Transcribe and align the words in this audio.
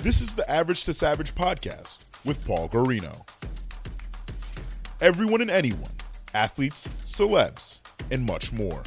This 0.00 0.20
is 0.20 0.34
the 0.34 0.48
Average 0.50 0.84
to 0.84 0.94
Savage 0.94 1.34
podcast 1.34 2.04
with 2.24 2.44
Paul 2.46 2.68
Garino. 2.68 3.26
Everyone 5.00 5.40
and 5.40 5.50
anyone, 5.50 5.90
athletes, 6.34 6.88
celebs, 7.04 7.80
and 8.10 8.24
much 8.24 8.52
more. 8.52 8.82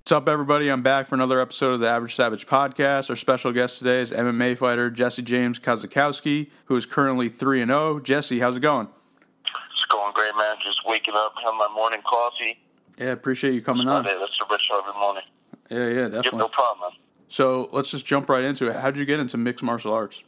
What's 0.00 0.12
up, 0.12 0.28
everybody? 0.28 0.68
I'm 0.70 0.82
back 0.82 1.06
for 1.06 1.14
another 1.14 1.40
episode 1.40 1.72
of 1.74 1.80
the 1.80 1.88
Average 1.88 2.14
Savage 2.14 2.46
podcast. 2.46 3.10
Our 3.10 3.16
special 3.16 3.52
guest 3.52 3.78
today 3.78 4.00
is 4.00 4.12
MMA 4.12 4.56
fighter 4.58 4.90
Jesse 4.90 5.22
James 5.22 5.58
Kazakowski, 5.58 6.50
who 6.66 6.76
is 6.76 6.86
currently 6.86 7.28
3 7.28 7.62
and 7.62 7.70
0. 7.70 8.00
Jesse, 8.00 8.38
how's 8.38 8.56
it 8.58 8.60
going? 8.60 8.88
It's 9.44 9.84
going 9.86 10.12
great, 10.12 10.36
man. 10.36 10.56
Just 10.62 10.80
waking 10.86 11.14
up, 11.16 11.32
having 11.42 11.58
my 11.58 11.68
morning 11.74 12.00
coffee. 12.06 12.58
Yeah, 12.98 13.12
appreciate 13.12 13.54
you 13.54 13.62
coming 13.62 13.88
on. 13.88 14.04
That's 14.04 14.38
the 14.38 14.46
ritual 14.48 14.76
every 14.86 15.00
morning. 15.00 15.22
Yeah, 15.70 15.88
yeah, 15.88 16.08
definitely. 16.08 16.22
Yep, 16.24 16.32
no 16.38 16.48
problem, 16.48 16.90
man. 16.92 17.00
So 17.28 17.68
let's 17.72 17.90
just 17.90 18.06
jump 18.06 18.28
right 18.28 18.44
into 18.44 18.68
it. 18.68 18.76
How 18.76 18.90
did 18.90 18.98
you 18.98 19.04
get 19.04 19.20
into 19.20 19.36
mixed 19.36 19.64
martial 19.64 19.92
arts? 19.92 20.22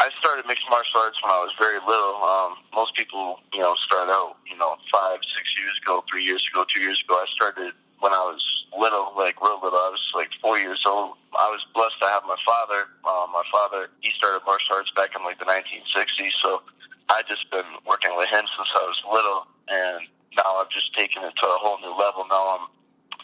I 0.00 0.10
started 0.18 0.46
mixed 0.46 0.66
martial 0.68 0.98
arts 1.00 1.22
when 1.22 1.30
I 1.30 1.38
was 1.46 1.54
very 1.58 1.78
little. 1.78 2.18
Um, 2.24 2.58
most 2.74 2.94
people, 2.96 3.38
you 3.54 3.60
know, 3.60 3.74
start 3.76 4.08
out, 4.08 4.36
you 4.50 4.56
know, 4.58 4.74
five, 4.92 5.20
six 5.36 5.54
years 5.58 5.78
ago, 5.82 6.02
three 6.10 6.24
years 6.24 6.42
ago, 6.52 6.64
two 6.74 6.82
years 6.82 7.02
ago. 7.06 7.14
I 7.14 7.26
started 7.34 7.72
when 8.00 8.12
I 8.12 8.18
was 8.26 8.42
little, 8.76 9.12
like 9.16 9.40
real 9.40 9.60
little. 9.62 9.78
I 9.78 9.90
was 9.94 10.02
like 10.14 10.30
four 10.40 10.58
years 10.58 10.82
old. 10.86 11.14
I 11.38 11.48
was 11.54 11.64
blessed 11.74 12.00
to 12.02 12.08
have 12.08 12.24
my 12.26 12.36
father. 12.44 12.90
Um, 13.06 13.30
my 13.30 13.46
father, 13.52 13.90
he 14.00 14.10
started 14.10 14.42
martial 14.44 14.74
arts 14.74 14.90
back 14.90 15.14
in 15.14 15.22
like 15.22 15.38
the 15.38 15.46
1960s. 15.46 16.34
So 16.42 16.62
I've 17.08 17.28
just 17.28 17.50
been 17.50 17.68
working 17.86 18.16
with 18.16 18.28
him 18.28 18.44
since 18.56 18.70
I 18.74 18.82
was 18.82 18.98
little, 19.06 19.46
and 19.68 20.08
now 20.36 20.58
I've 20.58 20.70
just 20.70 20.94
taken 20.94 21.22
it 21.22 21.34
to 21.36 21.46
a 21.46 21.58
whole 21.62 21.78
new 21.78 21.94
level. 21.94 22.26
Now 22.26 22.58
I'm 22.58 22.66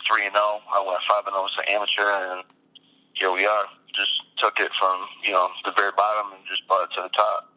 three 0.06 0.26
and 0.30 0.34
zero. 0.34 0.62
I 0.70 0.78
went 0.86 1.02
five 1.10 1.26
and 1.26 1.34
zero 1.34 1.48
as 1.50 1.58
an 1.58 1.66
amateur, 1.74 2.06
and 2.06 2.46
here 3.18 3.32
we 3.32 3.46
are. 3.46 3.64
Just 3.94 4.22
took 4.38 4.60
it 4.60 4.72
from 4.74 5.06
you 5.24 5.32
know 5.32 5.48
the 5.64 5.72
very 5.72 5.92
bottom 5.96 6.32
and 6.32 6.42
just 6.48 6.66
brought 6.68 6.84
it 6.84 6.94
to 6.96 7.02
the 7.02 7.08
top. 7.08 7.52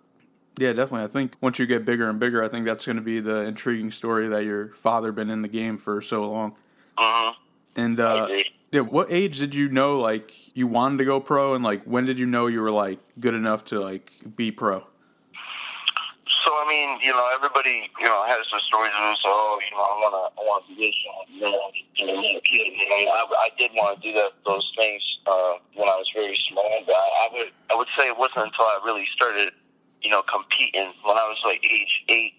Yeah, 0.57 0.73
definitely. 0.73 1.05
I 1.05 1.07
think 1.07 1.35
once 1.41 1.59
you 1.59 1.65
get 1.65 1.85
bigger 1.85 2.09
and 2.09 2.19
bigger, 2.19 2.43
I 2.43 2.47
think 2.47 2.65
that's 2.65 2.85
going 2.85 2.97
to 2.97 3.01
be 3.01 3.19
the 3.19 3.43
intriguing 3.45 3.89
story 3.89 4.27
that 4.27 4.43
your 4.43 4.69
father 4.69 5.11
been 5.11 5.29
in 5.29 5.41
the 5.41 5.47
game 5.47 5.77
for 5.77 6.01
so 6.01 6.29
long. 6.29 6.55
Mm-hmm. 6.97 7.81
And 7.81 7.99
uh, 7.99 8.27
yeah, 8.71 8.81
what 8.81 9.07
age 9.09 9.39
did 9.39 9.55
you 9.55 9.69
know 9.69 9.97
like 9.97 10.55
you 10.55 10.67
wanted 10.67 10.97
to 10.97 11.05
go 11.05 11.19
pro, 11.19 11.55
and 11.55 11.63
like 11.63 11.83
when 11.83 12.05
did 12.05 12.19
you 12.19 12.25
know 12.25 12.47
you 12.47 12.61
were 12.61 12.71
like 12.71 12.99
good 13.19 13.33
enough 13.33 13.65
to 13.65 13.79
like 13.79 14.11
be 14.35 14.51
pro? 14.51 14.85
So 16.41 16.49
I 16.57 16.65
mean, 16.65 16.97
you 17.05 17.13
know, 17.13 17.29
everybody, 17.37 17.85
you 17.99 18.05
know, 18.09 18.25
has 18.25 18.41
their 18.49 18.59
stories 18.65 18.89
of 18.97 19.13
this. 19.13 19.21
Oh, 19.25 19.61
you 19.61 19.77
know, 19.77 19.85
I 19.85 19.95
want 20.01 20.13
to, 20.17 20.23
I 20.33 20.41
want 20.41 20.65
to 20.65 20.73
do 20.73 20.81
this. 20.81 20.97
You 21.29 21.41
know, 21.45 21.69
you 21.95 22.05
know, 22.09 22.41
kid, 22.41 22.73
you 22.73 22.89
know, 22.89 23.13
I, 23.13 23.21
I 23.45 23.49
did 23.61 23.69
want 23.77 24.01
to 24.01 24.01
do 24.01 24.13
that, 24.17 24.33
those 24.45 24.65
things 24.75 25.05
uh, 25.29 25.61
when 25.77 25.85
I 25.85 25.93
was 26.01 26.09
very 26.17 26.33
small. 26.49 26.65
But 26.85 26.97
I, 26.97 27.07
I 27.21 27.27
would, 27.33 27.51
I 27.69 27.73
would 27.77 27.87
say 27.93 28.09
it 28.09 28.17
wasn't 28.17 28.49
until 28.49 28.65
I 28.65 28.81
really 28.83 29.05
started, 29.13 29.53
you 30.01 30.09
know, 30.09 30.23
competing 30.25 30.97
when 31.05 31.17
I 31.17 31.29
was 31.29 31.37
like 31.45 31.61
age 31.61 32.05
eight. 32.09 32.33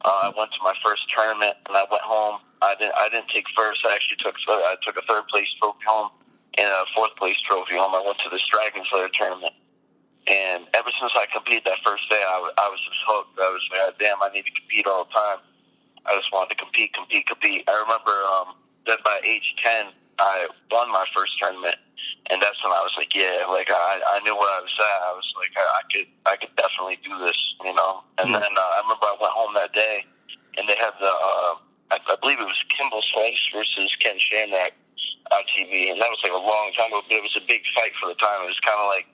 Uh, 0.00 0.32
I 0.32 0.32
went 0.32 0.50
to 0.52 0.60
my 0.64 0.72
first 0.84 1.12
tournament 1.12 1.54
and 1.68 1.76
I 1.76 1.84
went 1.90 2.02
home. 2.02 2.40
I 2.62 2.74
didn't, 2.80 2.94
I 2.96 3.08
didn't 3.10 3.28
take 3.28 3.46
first. 3.52 3.84
I 3.84 3.92
actually 3.92 4.16
took, 4.16 4.36
I 4.48 4.76
took 4.80 4.96
a 4.96 5.04
third 5.04 5.28
place 5.28 5.48
trophy 5.60 5.84
home 5.86 6.10
and 6.56 6.68
a 6.68 6.84
fourth 6.96 7.14
place 7.16 7.40
trophy 7.40 7.76
home. 7.76 7.94
I 7.94 8.02
went 8.04 8.18
to 8.20 8.30
this 8.30 8.46
Dragon 8.48 8.82
Slayer 8.88 9.12
tournament. 9.12 9.52
Since 11.02 11.18
I 11.18 11.26
competed 11.34 11.66
that 11.66 11.82
first 11.82 12.06
day, 12.08 12.22
I, 12.22 12.38
was- 12.38 12.54
I 12.62 12.70
was 12.70 12.78
just 12.78 13.02
hooked. 13.02 13.34
I 13.34 13.50
was 13.50 13.66
like, 13.74 13.98
damn, 13.98 14.22
I 14.22 14.30
need 14.30 14.46
to 14.46 14.54
compete 14.54 14.86
all 14.86 15.02
the 15.02 15.10
time. 15.10 15.42
I 16.06 16.14
just 16.14 16.30
wanted 16.30 16.54
to 16.54 16.62
compete, 16.62 16.94
compete, 16.94 17.26
compete. 17.26 17.66
I 17.66 17.74
remember 17.82 18.14
um, 18.38 18.54
then 18.86 19.02
by 19.02 19.18
age 19.26 19.58
10, 19.58 19.90
I 20.22 20.46
won 20.70 20.94
my 20.94 21.02
first 21.10 21.34
tournament. 21.42 21.74
And 22.30 22.38
that's 22.38 22.62
when 22.62 22.70
I 22.70 22.86
was 22.86 22.94
like, 22.94 23.14
yeah, 23.18 23.50
like 23.50 23.66
I, 23.66 23.98
I 24.14 24.22
knew 24.22 24.30
where 24.38 24.46
I 24.46 24.62
was 24.62 24.70
at. 24.78 25.00
I 25.02 25.10
was 25.10 25.26
like, 25.34 25.50
I, 25.58 25.66
I 25.66 25.82
could, 25.90 26.08
I 26.26 26.34
could 26.38 26.54
definitely 26.54 27.02
do 27.02 27.18
this, 27.18 27.38
you 27.66 27.74
know. 27.74 28.06
And 28.22 28.30
then 28.30 28.42
uh, 28.54 28.70
I 28.78 28.78
remember 28.86 29.06
I 29.10 29.18
went 29.18 29.34
home 29.34 29.54
that 29.58 29.74
day, 29.74 30.06
and 30.58 30.68
they 30.70 30.78
had 30.78 30.94
the, 31.02 31.10
uh, 31.10 31.58
I, 31.90 31.98
I 31.98 32.14
believe 32.22 32.38
it 32.38 32.46
was 32.46 32.62
Kimbo 32.70 33.02
Slice 33.10 33.50
versus 33.50 33.90
Ken 33.98 34.18
Shamrock 34.22 34.70
on 35.34 35.42
TV, 35.50 35.90
and 35.90 35.98
that 35.98 36.10
was 36.14 36.22
like 36.22 36.30
a 36.34 36.38
long 36.38 36.70
time 36.78 36.94
ago. 36.94 37.02
But 37.10 37.18
it 37.18 37.22
was 37.26 37.34
a 37.34 37.42
big 37.46 37.66
fight 37.74 37.90
for 37.98 38.06
the 38.06 38.14
time. 38.22 38.46
It 38.46 38.54
was 38.54 38.60
kind 38.62 38.78
of 38.78 38.86
like, 38.86 39.06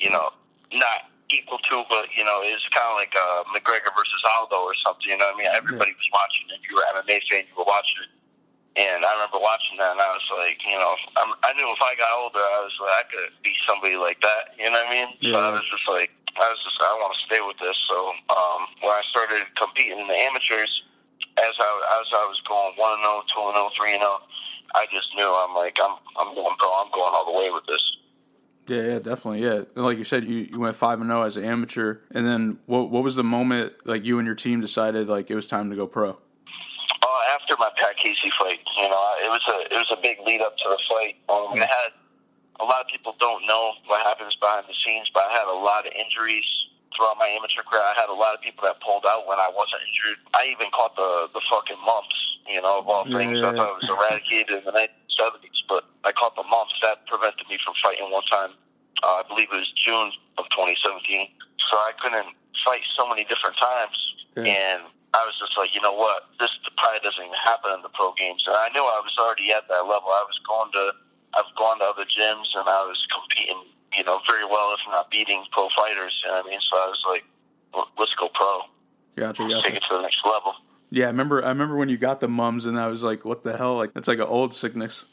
you 0.00 0.08
know, 0.08 0.32
not 0.72 1.12
equal 1.30 1.58
to, 1.58 1.84
but 1.88 2.08
you 2.16 2.24
know, 2.24 2.42
it 2.44 2.52
was 2.52 2.66
kind 2.68 2.88
of 2.90 2.96
like 3.00 3.14
uh, 3.16 3.44
McGregor 3.54 3.92
versus 3.96 4.22
Aldo 4.36 4.56
or 4.60 4.74
something. 4.74 5.08
You 5.08 5.16
know 5.18 5.30
what 5.32 5.36
I 5.36 5.38
mean? 5.38 5.52
Everybody 5.52 5.92
was 5.96 6.08
watching 6.12 6.46
it. 6.52 6.60
If 6.60 6.68
you 6.68 6.76
were 6.76 6.84
an 6.94 7.02
MMA 7.04 7.20
fan, 7.30 7.44
you 7.48 7.54
were 7.56 7.68
watching 7.68 8.04
it. 8.04 8.12
And 8.74 9.06
I 9.06 9.10
remember 9.14 9.38
watching 9.38 9.78
that, 9.78 9.94
and 9.94 10.02
I 10.02 10.10
was 10.18 10.26
like, 10.34 10.58
you 10.66 10.74
know, 10.74 10.94
I'm, 11.22 11.30
I 11.46 11.54
knew 11.54 11.70
if 11.70 11.78
I 11.78 11.94
got 11.94 12.10
older, 12.18 12.42
I 12.42 12.60
was 12.66 12.74
like, 12.82 12.90
I 12.90 13.04
could 13.06 13.30
be 13.46 13.54
somebody 13.62 13.94
like 13.94 14.18
that. 14.26 14.58
You 14.58 14.66
know 14.66 14.82
what 14.82 14.90
I 14.90 14.98
mean? 14.98 15.08
So 15.22 15.30
Yeah. 15.30 15.46
I 15.46 15.50
was 15.54 15.62
just 15.70 15.86
like, 15.86 16.10
I 16.34 16.42
was 16.50 16.58
just, 16.58 16.74
I 16.82 16.90
want 16.98 17.14
to 17.14 17.20
stay 17.22 17.38
with 17.38 17.54
this. 17.62 17.78
So 17.86 17.96
um, 18.34 18.66
when 18.82 18.90
I 18.90 19.02
started 19.06 19.46
competing 19.54 20.02
in 20.02 20.08
the 20.10 20.18
amateurs, 20.18 20.82
as 21.38 21.54
I 21.58 21.70
as 22.02 22.08
I 22.14 22.26
was 22.26 22.38
going 22.46 22.74
one 22.74 22.98
and 22.98 23.02
zero, 23.02 23.22
two 23.30 23.42
and 23.46 23.54
zero, 23.54 23.70
three 23.74 23.94
and 23.94 24.02
zero, 24.02 24.18
I 24.74 24.86
just 24.90 25.14
knew 25.14 25.26
I'm 25.26 25.54
like, 25.54 25.78
I'm 25.82 25.94
I'm 26.18 26.34
going 26.34 26.54
pro. 26.58 26.68
I'm 26.82 26.90
going 26.90 27.14
all 27.14 27.26
the 27.30 27.38
way 27.38 27.50
with 27.50 27.66
this. 27.66 27.82
Yeah, 28.66 28.82
yeah, 28.82 28.98
definitely. 28.98 29.42
Yeah, 29.42 29.62
and 29.76 29.84
like 29.84 29.98
you 29.98 30.04
said, 30.04 30.24
you, 30.24 30.48
you 30.50 30.58
went 30.60 30.74
five 30.76 31.00
and 31.00 31.08
zero 31.10 31.22
as 31.22 31.36
an 31.36 31.44
amateur, 31.44 31.98
and 32.12 32.26
then 32.26 32.58
what 32.66 32.90
what 32.90 33.02
was 33.04 33.14
the 33.16 33.24
moment 33.24 33.74
like 33.84 34.04
you 34.04 34.18
and 34.18 34.26
your 34.26 34.34
team 34.34 34.60
decided 34.60 35.08
like 35.08 35.30
it 35.30 35.34
was 35.34 35.48
time 35.48 35.68
to 35.70 35.76
go 35.76 35.86
pro? 35.86 36.10
Uh, 36.10 37.06
after 37.34 37.54
my 37.58 37.68
Pat 37.76 37.96
Casey 37.96 38.30
fight, 38.38 38.60
you 38.76 38.88
know, 38.88 39.14
it 39.22 39.28
was 39.28 39.42
a 39.48 39.74
it 39.74 39.76
was 39.78 39.88
a 39.92 40.00
big 40.00 40.18
lead 40.24 40.40
up 40.40 40.56
to 40.56 40.64
the 40.68 40.78
fight. 40.88 41.16
Um, 41.28 41.52
I 41.60 41.66
had 41.68 41.92
a 42.60 42.64
lot 42.64 42.80
of 42.80 42.86
people 42.88 43.14
don't 43.20 43.46
know 43.46 43.72
what 43.86 44.00
happens 44.06 44.34
behind 44.36 44.64
the 44.68 44.74
scenes, 44.74 45.10
but 45.12 45.24
I 45.28 45.32
had 45.32 45.46
a 45.48 45.58
lot 45.58 45.86
of 45.86 45.92
injuries 45.92 46.46
throughout 46.96 47.18
my 47.18 47.26
amateur 47.26 47.60
career. 47.62 47.82
I 47.82 47.92
had 48.00 48.08
a 48.08 48.14
lot 48.14 48.34
of 48.34 48.40
people 48.40 48.64
that 48.64 48.80
pulled 48.80 49.04
out 49.04 49.26
when 49.28 49.38
I 49.38 49.50
wasn't 49.54 49.82
injured. 49.82 50.18
I 50.32 50.46
even 50.50 50.68
caught 50.72 50.96
the 50.96 51.28
the 51.34 51.42
fucking 51.50 51.76
mumps, 51.84 52.38
you 52.48 52.62
know, 52.62 52.78
of 52.78 52.88
all 52.88 53.04
Yeah, 53.06 53.18
things. 53.18 53.38
yeah, 53.40 53.50
I 53.50 53.56
thought 53.56 53.76
it 53.76 53.82
was 53.84 53.90
eradicated 54.08 54.58
in 54.58 54.64
the 54.64 54.72
1970s, 54.72 55.60
but 55.68 55.84
I 56.04 56.12
caught 56.12 56.36
the 56.36 56.44
mumps. 56.44 56.74
That 56.82 57.06
prevented 57.06 57.48
me 57.48 57.58
from 57.64 57.74
fighting 57.82 58.10
one 58.10 58.22
time. 58.24 58.50
Uh, 59.02 59.20
I 59.20 59.22
believe 59.28 59.48
it 59.52 59.56
was 59.56 59.72
June 59.72 60.12
of 60.38 60.44
2017. 60.50 61.28
So 61.58 61.76
I 61.76 61.92
couldn't 62.00 62.26
fight 62.64 62.82
so 62.96 63.08
many 63.08 63.24
different 63.24 63.56
times, 63.56 63.96
Yeah. 64.36 64.44
and 64.44 64.82
I 65.14 65.22
was 65.26 65.34
just 65.38 65.56
like, 65.58 65.74
you 65.74 65.80
know 65.80 65.92
what, 65.94 66.26
this 66.38 66.50
probably 66.76 67.00
doesn't 67.02 67.22
even 67.22 67.34
happen 67.34 67.70
in 67.74 67.82
the 67.82 67.88
pro 67.90 68.12
games. 68.14 68.42
And 68.46 68.54
I 68.56 68.68
knew 68.74 68.82
I 68.82 69.00
was 69.02 69.14
already 69.18 69.50
at 69.52 69.66
that 69.68 69.86
level. 69.86 70.10
I 70.10 70.24
was 70.26 70.38
going 70.46 70.70
to, 70.72 70.92
I've 71.34 71.50
gone 71.56 71.78
to 71.80 71.84
other 71.86 72.04
gyms, 72.04 72.50
and 72.54 72.66
I 72.68 72.82
was 72.86 73.06
competing, 73.10 73.62
you 73.96 74.04
know, 74.04 74.20
very 74.26 74.44
well, 74.44 74.74
if 74.74 74.80
not 74.90 75.10
beating 75.10 75.44
pro 75.52 75.68
fighters. 75.70 76.20
You 76.24 76.30
know 76.30 76.36
what 76.38 76.46
I 76.46 76.50
mean? 76.50 76.60
So 76.60 76.76
I 76.76 76.86
was 76.86 77.02
like, 77.08 77.24
well, 77.72 77.88
let's 77.98 78.14
go 78.14 78.28
pro. 78.28 78.60
Gotcha, 79.16 79.44
Let's 79.44 79.66
take 79.66 79.76
it 79.76 79.82
to 79.88 79.94
the 79.96 80.02
next 80.02 80.20
level. 80.24 80.54
Yeah, 80.90 81.04
I 81.04 81.08
remember. 81.08 81.44
I 81.44 81.48
remember 81.48 81.76
when 81.76 81.88
you 81.88 81.96
got 81.96 82.20
the 82.20 82.28
mumps, 82.28 82.64
and 82.66 82.78
I 82.78 82.86
was 82.88 83.02
like, 83.02 83.24
"What 83.24 83.42
the 83.42 83.56
hell? 83.56 83.76
Like 83.76 83.90
it's 83.96 84.06
like 84.06 84.18
an 84.18 84.24
old 84.26 84.54
sickness." 84.54 85.06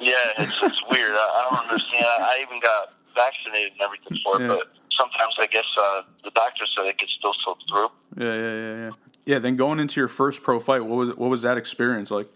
Yeah, 0.00 0.14
it's 0.38 0.58
it's 0.62 0.82
weird. 0.90 1.12
I, 1.12 1.26
I 1.46 1.48
don't 1.50 1.62
understand. 1.70 2.04
I, 2.04 2.36
I 2.38 2.42
even 2.46 2.60
got 2.60 2.92
vaccinated 3.14 3.72
and 3.72 3.80
everything 3.82 4.18
for 4.24 4.36
it, 4.36 4.42
Yeah. 4.42 4.48
but 4.58 4.72
sometimes 4.90 5.34
I 5.38 5.46
guess 5.46 5.66
uh, 5.80 6.02
the 6.24 6.30
doctor 6.30 6.64
said 6.76 6.86
it 6.86 6.98
could 6.98 7.08
still 7.08 7.34
slip 7.44 7.58
through. 7.68 7.88
Yeah, 8.16 8.34
yeah, 8.34 8.54
yeah, 8.54 8.76
yeah. 8.86 8.90
Yeah. 9.26 9.38
Then 9.38 9.56
going 9.56 9.78
into 9.78 10.00
your 10.00 10.08
first 10.08 10.42
pro 10.42 10.58
fight, 10.60 10.84
what 10.84 10.96
was 10.96 11.16
what 11.16 11.30
was 11.30 11.42
that 11.42 11.56
experience 11.56 12.10
like? 12.10 12.28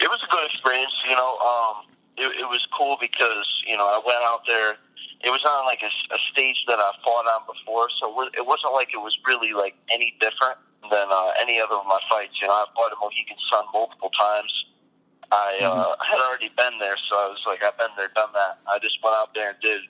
It 0.00 0.08
was 0.08 0.20
a 0.22 0.30
good 0.30 0.46
experience, 0.46 0.92
you 1.08 1.16
know. 1.16 1.38
Um, 1.38 1.86
it, 2.16 2.40
it 2.40 2.48
was 2.48 2.66
cool 2.76 2.96
because 3.00 3.46
you 3.66 3.76
know 3.76 3.84
I 3.86 4.00
went 4.06 4.20
out 4.24 4.42
there. 4.46 4.76
It 5.24 5.30
was 5.30 5.40
on 5.44 5.64
like 5.66 5.82
a, 5.82 5.90
a 6.14 6.18
stage 6.30 6.62
that 6.68 6.78
I 6.78 6.90
fought 7.04 7.26
on 7.26 7.42
before, 7.50 7.88
so 8.00 8.12
it 8.34 8.46
wasn't 8.46 8.74
like 8.74 8.92
it 8.94 9.00
was 9.02 9.16
really 9.26 9.52
like 9.52 9.74
any 9.90 10.14
different 10.20 10.58
than 10.90 11.08
uh, 11.10 11.30
any 11.40 11.58
other 11.60 11.74
of 11.74 11.86
my 11.86 11.98
fights. 12.08 12.38
You 12.40 12.46
know, 12.46 12.52
I 12.54 12.64
fought 12.76 12.92
a 12.92 12.96
Mohegan 13.00 13.36
Sun 13.50 13.64
multiple 13.72 14.10
times. 14.10 14.52
I 15.32 15.58
uh, 15.62 15.96
had 16.04 16.18
already 16.20 16.50
been 16.56 16.78
there, 16.78 16.96
so 17.08 17.16
I 17.16 17.28
was 17.28 17.42
like, 17.46 17.62
I've 17.62 17.78
been 17.78 17.92
there, 17.96 18.10
done 18.14 18.30
that. 18.34 18.58
I 18.66 18.78
just 18.78 18.98
went 19.02 19.16
out 19.16 19.34
there 19.34 19.50
and 19.50 19.58
did 19.60 19.82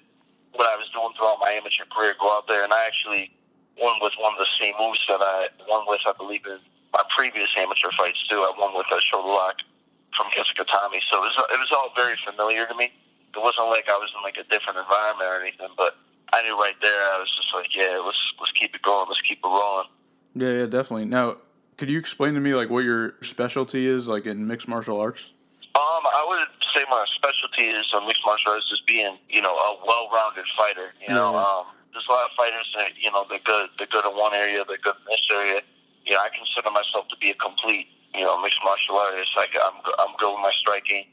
what 0.54 0.66
I 0.66 0.76
was 0.76 0.88
doing 0.94 1.12
throughout 1.16 1.38
my 1.40 1.50
amateur 1.50 1.84
career. 1.90 2.14
Go 2.20 2.30
out 2.32 2.48
there, 2.48 2.64
and 2.64 2.72
I 2.72 2.86
actually 2.86 3.32
won 3.76 3.98
with 4.00 4.14
one 4.18 4.32
of 4.32 4.40
the 4.40 4.50
same 4.58 4.74
moves 4.80 5.04
that 5.08 5.20
I 5.20 5.48
won 5.68 5.84
with, 5.86 6.00
I 6.06 6.12
believe, 6.16 6.46
in 6.46 6.58
my 6.92 7.02
previous 7.12 7.50
amateur 7.56 7.92
fights 7.96 8.22
too. 8.26 8.40
I 8.40 8.52
won 8.56 8.72
with 8.76 8.88
a 8.88 9.00
shoulder 9.00 9.28
lock 9.28 9.60
from 10.16 10.32
kesa 10.32 10.56
gatame, 10.56 11.02
so 11.04 11.20
it 11.20 11.28
was 11.28 11.36
it 11.52 11.60
was 11.60 11.72
all 11.76 11.92
very 11.96 12.16
familiar 12.24 12.64
to 12.66 12.74
me. 12.74 12.88
It 13.36 13.42
wasn't 13.42 13.68
like 13.68 13.84
I 13.88 13.98
was 14.00 14.08
in 14.16 14.22
like 14.24 14.40
a 14.40 14.48
different 14.48 14.80
environment 14.80 15.28
or 15.28 15.40
anything, 15.44 15.68
but 15.76 16.00
I 16.32 16.36
I 16.36 16.42
knew 16.42 16.58
right 16.58 16.74
there. 16.82 17.02
I 17.14 17.18
was 17.20 17.30
just 17.34 17.54
like, 17.54 17.74
yeah, 17.74 18.00
let's 18.04 18.32
let's 18.40 18.52
keep 18.52 18.74
it 18.74 18.82
going. 18.82 19.06
Let's 19.08 19.22
keep 19.22 19.38
it 19.42 19.46
rolling. 19.46 19.86
Yeah, 20.34 20.50
yeah, 20.50 20.66
definitely. 20.66 21.06
Now, 21.06 21.36
could 21.76 21.90
you 21.90 21.98
explain 21.98 22.34
to 22.34 22.40
me 22.40 22.54
like 22.54 22.70
what 22.70 22.84
your 22.84 23.14
specialty 23.22 23.86
is, 23.86 24.06
like 24.08 24.26
in 24.26 24.46
mixed 24.46 24.68
martial 24.68 25.00
arts? 25.00 25.32
Um, 25.74 26.02
I 26.08 26.24
would 26.28 26.48
say 26.72 26.84
my 26.90 27.04
specialty 27.14 27.64
is 27.68 27.86
uh, 27.92 28.00
mixed 28.00 28.22
martial 28.24 28.52
arts, 28.52 28.68
just 28.68 28.86
being 28.86 29.16
you 29.28 29.42
know 29.42 29.54
a 29.54 29.78
well-rounded 29.86 30.44
fighter. 30.56 30.94
You 31.02 31.08
know, 31.14 31.32
Yeah. 31.34 31.40
um, 31.44 31.66
there's 31.92 32.06
a 32.08 32.12
lot 32.12 32.24
of 32.30 32.36
fighters 32.36 32.68
that 32.76 32.96
you 32.98 33.10
know 33.10 33.26
they're 33.28 33.44
good. 33.44 33.68
They're 33.78 33.86
good 33.88 34.04
in 34.06 34.12
one 34.16 34.34
area. 34.34 34.64
They're 34.66 34.78
good 34.78 34.96
in 34.96 35.04
this 35.10 35.26
area. 35.32 35.60
You 36.06 36.12
know, 36.14 36.20
I 36.20 36.28
consider 36.36 36.70
myself 36.70 37.08
to 37.08 37.16
be 37.18 37.30
a 37.30 37.34
complete 37.34 37.88
you 38.14 38.24
know 38.24 38.40
mixed 38.40 38.60
martial 38.64 38.96
artist. 38.96 39.30
Like 39.36 39.52
I'm 39.56 39.74
I'm 39.98 40.16
good 40.18 40.32
with 40.32 40.42
my 40.42 40.52
striking. 40.60 41.04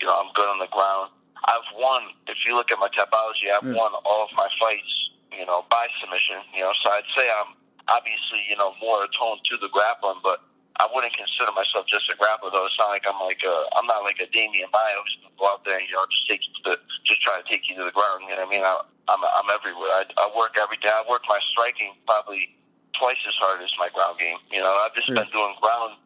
You 0.00 0.06
know, 0.06 0.14
I'm 0.20 0.32
good 0.34 0.46
on 0.48 0.58
the 0.58 0.68
ground. 0.70 1.10
I've 1.46 1.66
won. 1.76 2.02
If 2.28 2.46
you 2.46 2.54
look 2.54 2.70
at 2.70 2.78
my 2.78 2.88
topology, 2.88 3.50
I've 3.50 3.66
Yeah. 3.66 3.74
won 3.74 3.92
all 4.04 4.22
of 4.24 4.30
my 4.36 4.48
fights. 4.60 5.10
You 5.36 5.46
know, 5.46 5.64
by 5.70 5.86
submission. 6.00 6.36
You 6.54 6.60
know, 6.62 6.72
so 6.82 6.90
I'd 6.90 7.08
say 7.16 7.26
I'm 7.40 7.54
obviously 7.92 8.40
you 8.48 8.56
know 8.56 8.74
more 8.80 9.04
attuned 9.04 9.44
to 9.44 9.56
the 9.60 9.68
grappling, 9.68 10.18
but 10.22 10.40
I 10.80 10.88
wouldn't 10.92 11.12
consider 11.12 11.52
myself 11.52 11.86
just 11.86 12.08
a 12.10 12.16
grappler 12.16 12.50
though. 12.50 12.66
It's 12.66 12.78
not 12.78 12.88
like 12.88 13.04
I'm 13.06 13.20
like 13.20 13.42
a, 13.44 13.56
I'm 13.76 13.86
not 13.86 14.02
like 14.02 14.18
a 14.20 14.26
Damian 14.32 14.68
Maia 14.72 14.96
who's 15.04 15.16
gonna 15.20 15.36
go 15.38 15.46
out 15.52 15.64
there 15.64 15.78
and 15.78 15.86
you 15.88 15.94
know 15.94 16.06
just 16.10 16.26
take 16.28 16.42
you 16.48 16.52
to 16.58 16.62
the, 16.70 16.74
just 17.04 17.20
try 17.20 17.36
to 17.36 17.44
take 17.48 17.68
you 17.68 17.76
to 17.76 17.84
the 17.84 17.92
ground. 17.94 18.24
You 18.24 18.34
know 18.34 18.48
what 18.48 18.48
I 18.48 18.56
mean? 18.56 18.64
I, 18.64 18.74
I'm 19.12 19.20
I'm 19.20 19.48
everywhere. 19.52 19.92
I, 19.92 20.04
I 20.16 20.26
work 20.36 20.56
every 20.56 20.80
day. 20.80 20.88
I 20.90 21.04
work 21.08 21.22
my 21.28 21.38
striking 21.52 21.92
probably 22.08 22.56
twice 22.96 23.20
as 23.28 23.34
hard 23.36 23.60
as 23.60 23.72
my 23.78 23.88
ground 23.92 24.18
game. 24.18 24.38
You 24.50 24.60
know, 24.64 24.72
I've 24.84 24.94
just 24.96 25.08
Yeah. 25.08 25.22
been 25.24 25.30
doing 25.32 25.54
ground 25.60 25.96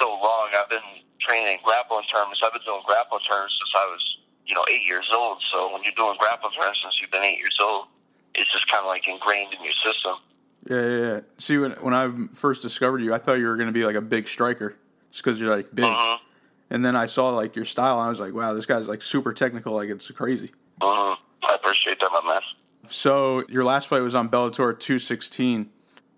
so 0.00 0.08
long. 0.08 0.48
I've 0.56 0.68
been 0.68 0.84
training 1.20 1.56
in 1.56 1.60
grappling 1.64 2.04
tournaments. 2.12 2.40
I've 2.44 2.52
been 2.52 2.64
doing 2.64 2.82
grappling 2.86 3.22
tournaments 3.28 3.56
since 3.60 3.72
I 3.76 3.84
was 3.92 4.02
you 4.48 4.54
know 4.56 4.64
eight 4.72 4.86
years 4.88 5.10
old. 5.12 5.44
So 5.52 5.68
when 5.72 5.84
you're 5.84 5.96
doing 5.96 6.16
grappling 6.16 6.52
tournaments 6.56 6.80
since 6.82 6.96
you've 7.00 7.12
been 7.12 7.24
eight 7.24 7.38
years 7.38 7.58
old, 7.60 7.92
it's 8.34 8.50
just 8.50 8.66
kind 8.72 8.80
of 8.82 8.88
like 8.88 9.04
ingrained 9.06 9.52
in 9.52 9.60
your 9.62 9.76
system. 9.84 10.16
Yeah, 10.66 10.80
yeah. 10.80 10.98
yeah. 11.14 11.20
See, 11.38 11.58
when 11.58 11.72
when 11.72 11.94
I 11.94 12.10
first 12.34 12.62
discovered 12.62 12.98
you, 13.00 13.14
I 13.14 13.18
thought 13.18 13.34
you 13.38 13.46
were 13.46 13.56
going 13.56 13.68
to 13.68 13.72
be 13.72 13.84
like 13.84 13.94
a 13.96 14.00
big 14.00 14.28
striker, 14.28 14.76
just 15.10 15.24
because 15.24 15.40
you're 15.40 15.54
like 15.56 15.74
big. 15.74 15.84
Mhm. 15.84 16.16
And 16.70 16.84
then 16.84 16.96
I 16.96 17.06
saw 17.06 17.30
like 17.30 17.56
your 17.56 17.64
style, 17.64 17.98
and 17.98 18.06
I 18.06 18.08
was 18.08 18.20
like, 18.20 18.34
wow, 18.34 18.52
this 18.52 18.66
guy's 18.66 18.88
like 18.88 19.00
super 19.02 19.32
technical. 19.32 19.74
Like 19.74 19.88
it's 19.88 20.10
crazy. 20.10 20.52
hmm 20.82 21.14
I 21.42 21.54
appreciate 21.54 22.00
that, 22.00 22.10
my 22.12 22.28
man. 22.28 22.42
So 22.90 23.44
your 23.48 23.64
last 23.64 23.88
fight 23.88 24.00
was 24.02 24.14
on 24.14 24.28
Bellator 24.28 24.78
216, 24.78 25.70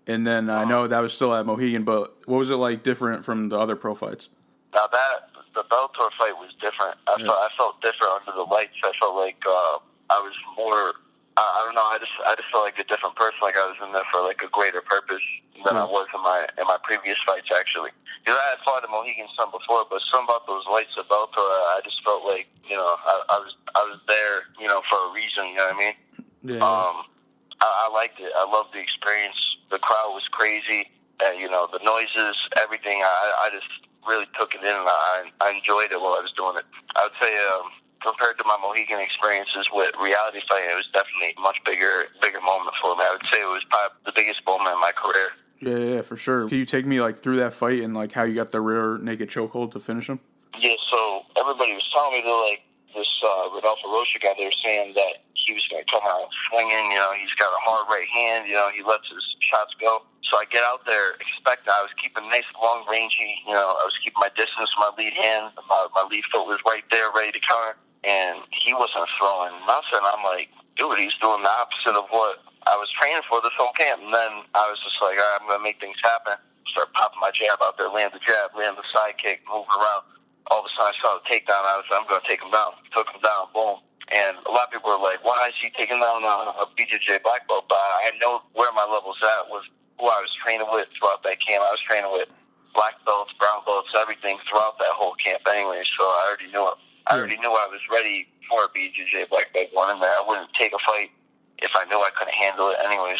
and 0.07 0.25
then 0.27 0.49
I 0.49 0.63
know 0.65 0.87
that 0.87 0.99
was 0.99 1.13
still 1.13 1.33
at 1.33 1.45
Mohegan. 1.45 1.83
But 1.83 2.17
what 2.27 2.37
was 2.37 2.49
it 2.49 2.55
like 2.55 2.83
different 2.83 3.23
from 3.23 3.49
the 3.49 3.57
other 3.59 3.75
pro 3.75 3.93
fights? 3.95 4.29
Now 4.73 4.87
that 4.91 5.29
the 5.53 5.63
Bellator 5.63 6.09
fight 6.17 6.35
was 6.37 6.53
different. 6.59 6.97
I 7.07 7.15
Yeah. 7.19 7.25
felt 7.27 7.37
I 7.39 7.47
felt 7.57 7.81
different 7.81 8.13
under 8.19 8.31
the 8.37 8.43
lights. 8.43 8.73
I 8.83 8.91
felt 8.99 9.15
like 9.15 9.37
uh, 9.47 9.77
I 10.09 10.19
was 10.21 10.33
more. 10.57 10.93
I, 11.37 11.43
I 11.43 11.59
don't 11.65 11.75
know. 11.75 11.87
I 11.87 11.97
just 11.99 12.11
I 12.27 12.35
just 12.35 12.49
felt 12.51 12.65
like 12.65 12.77
a 12.79 12.83
different 12.83 13.15
person. 13.15 13.39
Like 13.41 13.55
I 13.55 13.65
was 13.67 13.77
in 13.83 13.93
there 13.93 14.05
for 14.11 14.21
like 14.21 14.41
a 14.43 14.49
greater 14.49 14.81
purpose 14.81 15.23
than 15.65 15.77
I 15.77 15.85
was 15.85 16.07
in 16.13 16.21
my 16.21 16.47
in 16.59 16.65
my 16.67 16.77
previous 16.83 17.17
fights. 17.25 17.49
Actually, 17.51 17.91
because 18.23 18.37
I 18.37 18.45
had 18.55 18.59
fought 18.65 18.81
the 18.83 18.91
Mohegan 18.91 19.27
Sun 19.37 19.49
before, 19.51 19.85
but 19.89 20.01
some 20.11 20.25
about 20.25 20.45
those 20.47 20.65
lights 20.67 20.93
at 20.97 21.07
Bellator, 21.07 21.47
I 21.75 21.81
just 21.83 22.03
felt 22.03 22.23
like 22.25 22.47
you 22.67 22.75
know 22.75 22.85
I, 22.85 23.13
I 23.29 23.37
was 23.39 23.55
I 23.75 23.81
was 23.87 23.99
there 24.07 24.51
you 24.59 24.67
know 24.67 24.81
for 24.89 24.97
a 24.97 25.09
reason. 25.13 25.47
You 25.51 25.55
know 25.61 25.71
what 25.71 25.75
I 25.75 25.79
mean? 25.79 25.95
Yeah, 26.43 26.63
Um, 26.65 27.05
I, 27.61 27.87
I 27.87 27.93
liked 27.93 28.19
it. 28.19 28.31
I 28.35 28.45
loved 28.49 28.73
the 28.73 28.79
experience. 28.79 29.57
The 29.69 29.79
crowd 29.79 30.11
was 30.13 30.27
crazy. 30.27 30.89
And, 31.23 31.39
you 31.39 31.47
know, 31.47 31.67
the 31.71 31.77
noises, 31.85 32.35
everything. 32.59 33.03
I, 33.05 33.45
I 33.45 33.49
just 33.53 33.69
really 34.07 34.25
took 34.33 34.55
it 34.55 34.61
in, 34.61 34.73
and 34.73 34.89
I, 34.89 35.29
I 35.39 35.51
enjoyed 35.51 35.91
it 35.91 36.01
while 36.01 36.17
I 36.17 36.21
was 36.25 36.33
doing 36.33 36.57
it. 36.57 36.65
I 36.95 37.03
would 37.05 37.13
say, 37.21 37.29
um, 37.53 37.69
compared 38.03 38.37
to 38.37 38.43
my 38.45 38.57
Mohegan 38.61 38.99
experiences 38.99 39.69
with 39.71 39.93
reality 40.01 40.41
fighting, 40.49 40.69
it 40.71 40.75
was 40.75 40.89
definitely 40.93 41.33
a 41.37 41.41
much 41.41 41.63
bigger, 41.65 42.05
bigger 42.21 42.41
moment 42.41 42.75
for 42.81 42.95
me. 42.95 43.03
I 43.03 43.17
would 43.17 43.27
say 43.29 43.41
it 43.41 43.45
was 43.45 43.63
probably 43.69 43.97
the 44.05 44.13
biggest 44.15 44.45
moment 44.45 44.73
in 44.73 44.81
my 44.81 44.91
career. 44.91 45.29
yeah, 45.61 45.95
yeah, 45.95 46.01
for 46.01 46.17
sure. 46.17 46.47
Can 46.47 46.57
you 46.57 46.65
take 46.65 46.85
me 46.85 47.01
like 47.01 47.17
through 47.17 47.37
that 47.37 47.53
fight 47.53 47.81
and 47.81 47.93
like 47.93 48.11
how 48.11 48.23
you 48.23 48.35
got 48.35 48.51
the 48.51 48.61
rear 48.61 48.97
naked 48.97 49.29
chokehold 49.29 49.71
to 49.71 49.79
finish 49.79 50.09
him? 50.09 50.19
Yeah, 50.57 50.75
so 50.89 51.23
everybody 51.39 51.73
was 51.73 51.87
telling 51.93 52.13
me 52.13 52.21
that 52.21 52.47
like 52.49 52.61
this 52.93 53.09
uh, 53.23 53.49
Rodolfo 53.53 53.87
Rocha 53.87 54.19
guy, 54.19 54.33
they 54.37 54.45
were 54.45 54.61
saying 54.63 54.93
that 54.95 55.23
he 55.33 55.53
was 55.53 55.65
going 55.67 55.83
to 55.83 55.91
come 55.91 56.03
out 56.05 56.27
swinging. 56.49 56.91
You 56.91 56.99
know, 56.99 57.11
he's 57.19 57.33
got 57.35 57.49
a 57.49 57.61
hard 57.63 57.87
right 57.89 58.07
hand. 58.07 58.47
You 58.47 58.55
know, 58.55 58.69
he 58.75 58.83
lets 58.83 59.07
his 59.09 59.23
shots 59.39 59.73
go. 59.79 60.03
So 60.23 60.37
I 60.37 60.45
get 60.45 60.63
out 60.63 60.85
there 60.85 61.15
expecting. 61.19 61.71
I 61.71 61.81
was 61.81 61.93
keeping 61.97 62.27
nice 62.29 62.47
long 62.61 62.83
rangey. 62.85 63.41
You 63.47 63.53
know, 63.53 63.75
I 63.79 63.83
was 63.83 63.97
keeping 64.03 64.19
my 64.19 64.29
distance. 64.35 64.69
My 64.77 64.91
lead 64.97 65.13
hand, 65.13 65.51
my, 65.67 65.87
my 65.95 66.05
lead 66.09 66.23
foot 66.31 66.47
was 66.47 66.59
right 66.65 66.83
there, 66.91 67.09
ready 67.15 67.31
to 67.31 67.39
counter, 67.39 67.75
and 68.03 68.41
he 68.51 68.73
wasn't 68.73 69.07
throwing 69.17 69.53
nothing. 69.67 70.01
I'm 70.03 70.23
like, 70.23 70.49
dude, 70.77 70.97
he's 70.97 71.15
doing 71.21 71.43
the 71.43 71.53
opposite 71.61 71.95
of 71.97 72.09
what 72.09 72.43
I 72.67 72.75
was 72.77 72.89
training 72.91 73.23
for 73.29 73.41
this 73.41 73.53
whole 73.57 73.73
camp. 73.77 74.01
And 74.03 74.13
then 74.13 74.45
I 74.55 74.65
was 74.69 74.79
just 74.83 74.97
like, 75.01 75.17
all 75.17 75.23
right, 75.23 75.37
I'm 75.41 75.47
going 75.47 75.59
to 75.59 75.63
make 75.63 75.79
things 75.81 75.97
happen. 76.03 76.37
Start 76.67 76.93
popping 76.93 77.21
my 77.21 77.31
jab 77.33 77.59
out 77.61 77.77
there, 77.77 77.89
land 77.89 78.13
the 78.13 78.21
jab, 78.23 78.53
land 78.57 78.77
the 78.77 78.85
side 78.93 79.17
kick, 79.17 79.41
moving 79.49 79.69
around 79.73 80.03
all 80.51 80.59
of 80.61 80.67
a 80.67 80.71
sudden 80.75 80.91
I 80.91 80.95
saw 80.99 81.19
the 81.21 81.25
takedown. 81.29 81.63
I 81.63 81.79
was, 81.79 81.87
like, 81.91 82.01
I'm 82.01 82.07
going 82.09 82.21
to 82.21 82.27
take 82.27 82.41
him 82.43 82.51
down. 82.51 82.75
Took 82.91 83.07
him 83.11 83.21
down. 83.21 83.47
Boom. 83.53 83.79
And 84.11 84.35
a 84.43 84.51
lot 84.51 84.67
of 84.67 84.71
people 84.75 84.91
were 84.91 84.99
like, 84.99 85.23
"Why 85.23 85.47
is 85.47 85.55
he 85.55 85.71
taking 85.71 86.01
down 86.01 86.23
a, 86.27 86.51
a 86.59 86.67
BJJ 86.75 87.23
black 87.23 87.47
belt?" 87.47 87.65
But 87.69 87.79
I 87.79 88.11
know 88.19 88.43
where 88.53 88.71
my 88.73 88.83
levels 88.83 89.15
at 89.23 89.47
was 89.47 89.63
who 89.99 90.05
I 90.07 90.19
was 90.19 90.33
training 90.43 90.67
with 90.71 90.89
throughout 90.99 91.23
that 91.23 91.39
camp. 91.39 91.63
I 91.63 91.71
was 91.71 91.79
training 91.79 92.11
with 92.11 92.27
black 92.75 92.99
belts, 93.05 93.31
brown 93.39 93.63
belts, 93.65 93.95
everything 93.95 94.37
throughout 94.49 94.77
that 94.79 94.91
whole 94.99 95.15
camp 95.15 95.41
anyway. 95.47 95.83
So 95.87 96.03
I 96.03 96.27
already 96.27 96.51
knew 96.51 96.67
it. 96.67 96.79
I 97.07 97.17
already 97.17 97.37
knew 97.37 97.49
I 97.49 97.67
was 97.69 97.81
ready 97.91 98.27
for 98.49 98.65
a 98.65 98.69
BJJ 98.69 99.29
black 99.29 99.53
belt 99.53 99.67
one 99.73 99.95
in 99.95 99.99
there. 99.99 100.09
I 100.09 100.23
wouldn't 100.27 100.53
take 100.53 100.73
a 100.73 100.79
fight 100.79 101.11
if 101.59 101.71
I 101.75 101.85
knew 101.85 101.97
I 101.97 102.09
couldn't 102.15 102.33
handle 102.33 102.69
it 102.69 102.77
anyways. 102.83 103.19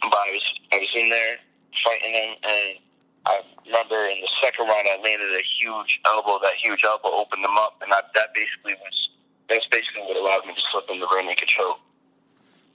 But 0.00 0.14
I 0.14 0.30
was 0.32 0.60
I 0.72 0.78
was 0.78 0.90
in 0.94 1.08
there 1.10 1.36
fighting 1.84 2.12
him 2.12 2.36
and 2.42 2.78
I 3.26 3.40
remember 3.66 4.06
in 4.06 4.20
the 4.20 4.28
second 4.42 4.66
round, 4.66 4.86
I 4.88 5.00
landed 5.02 5.28
a 5.28 5.42
huge 5.60 6.00
elbow. 6.06 6.38
That 6.42 6.54
huge 6.62 6.82
elbow 6.84 7.10
opened 7.16 7.44
them 7.44 7.56
up, 7.56 7.80
and 7.82 7.92
I, 7.92 8.00
that 8.14 8.34
basically 8.34 8.74
was 8.74 9.10
that's 9.48 9.66
basically 9.66 10.02
what 10.02 10.16
allowed 10.16 10.46
me 10.46 10.54
to 10.54 10.60
slip 10.70 10.84
in 10.90 10.98
the 10.98 11.06
rear 11.06 11.28
and 11.28 11.36
control. 11.36 11.76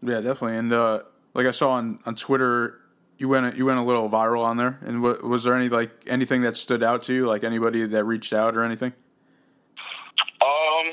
Yeah, 0.01 0.21
definitely. 0.21 0.57
And 0.57 0.71
uh, 0.71 1.03
like 1.33 1.47
I 1.47 1.51
saw 1.51 1.71
on, 1.71 1.99
on 2.05 2.15
Twitter, 2.15 2.79
you 3.17 3.27
went 3.27 3.57
you 3.57 3.65
went 3.65 3.79
a 3.79 3.83
little 3.83 4.09
viral 4.09 4.43
on 4.43 4.57
there. 4.57 4.79
And 4.81 5.01
wa- 5.01 5.17
was 5.23 5.43
there 5.43 5.55
any 5.55 5.69
like 5.69 5.91
anything 6.07 6.41
that 6.43 6.55
stood 6.55 6.83
out 6.83 7.03
to 7.03 7.13
you, 7.13 7.27
like 7.27 7.43
anybody 7.43 7.85
that 7.85 8.05
reached 8.05 8.31
out 8.31 8.55
or 8.55 8.63
anything? 8.63 8.93
Um, 10.41 10.85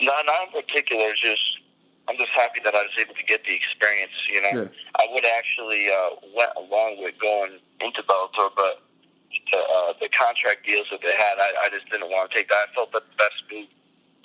not 0.00 0.26
not 0.26 0.48
in 0.48 0.62
particular. 0.62 1.12
Just 1.14 1.60
I'm 2.08 2.16
just 2.16 2.30
happy 2.30 2.60
that 2.64 2.74
I 2.74 2.82
was 2.82 2.96
able 2.98 3.14
to 3.14 3.24
get 3.24 3.44
the 3.44 3.54
experience. 3.54 4.12
You 4.28 4.42
know, 4.42 4.48
Yeah. 4.54 4.68
I 4.98 5.06
would 5.12 5.24
actually 5.24 5.88
uh, 5.88 6.16
went 6.34 6.50
along 6.56 7.02
with 7.02 7.18
going 7.18 7.58
into 7.80 8.02
Bellator, 8.02 8.50
but 8.56 8.82
the, 9.52 9.58
uh, 9.58 9.92
the 10.00 10.08
contract 10.08 10.66
deals 10.66 10.86
that 10.90 11.00
they 11.02 11.14
had, 11.14 11.38
I, 11.38 11.66
I 11.66 11.68
just 11.70 11.88
didn't 11.90 12.10
want 12.10 12.30
to 12.30 12.36
take 12.36 12.48
that. 12.48 12.68
I 12.70 12.74
felt 12.74 12.92
that 12.92 13.04
the 13.10 13.16
best 13.16 13.42
move 13.52 13.68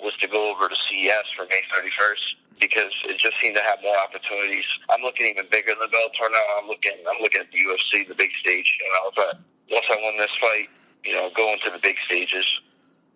was 0.00 0.16
to 0.18 0.26
go 0.28 0.50
over 0.50 0.68
to 0.68 0.76
CES 0.76 1.30
for 1.36 1.46
May 1.46 1.62
31st 1.72 2.58
because 2.60 2.92
it 3.04 3.18
just 3.18 3.38
seemed 3.40 3.54
to 3.56 3.62
have 3.62 3.78
more 3.82 3.96
opportunities. 3.98 4.64
I'm 4.90 5.02
looking 5.02 5.26
even 5.26 5.46
bigger 5.50 5.72
than 5.78 5.88
Bellator 5.88 6.30
now. 6.32 6.46
I'm 6.60 6.68
looking, 6.68 6.92
I'm 7.08 7.20
looking 7.22 7.40
at 7.42 7.50
the 7.52 7.58
UFC, 7.58 8.08
the 8.08 8.14
big 8.14 8.30
stage. 8.40 8.78
You 8.80 8.88
know, 8.92 9.10
but 9.14 9.40
once 9.70 9.86
I 9.90 9.96
win 10.02 10.16
this 10.18 10.34
fight, 10.40 10.68
you 11.04 11.12
know, 11.14 11.30
go 11.36 11.52
into 11.52 11.70
the 11.70 11.78
big 11.78 11.96
stages. 12.04 12.46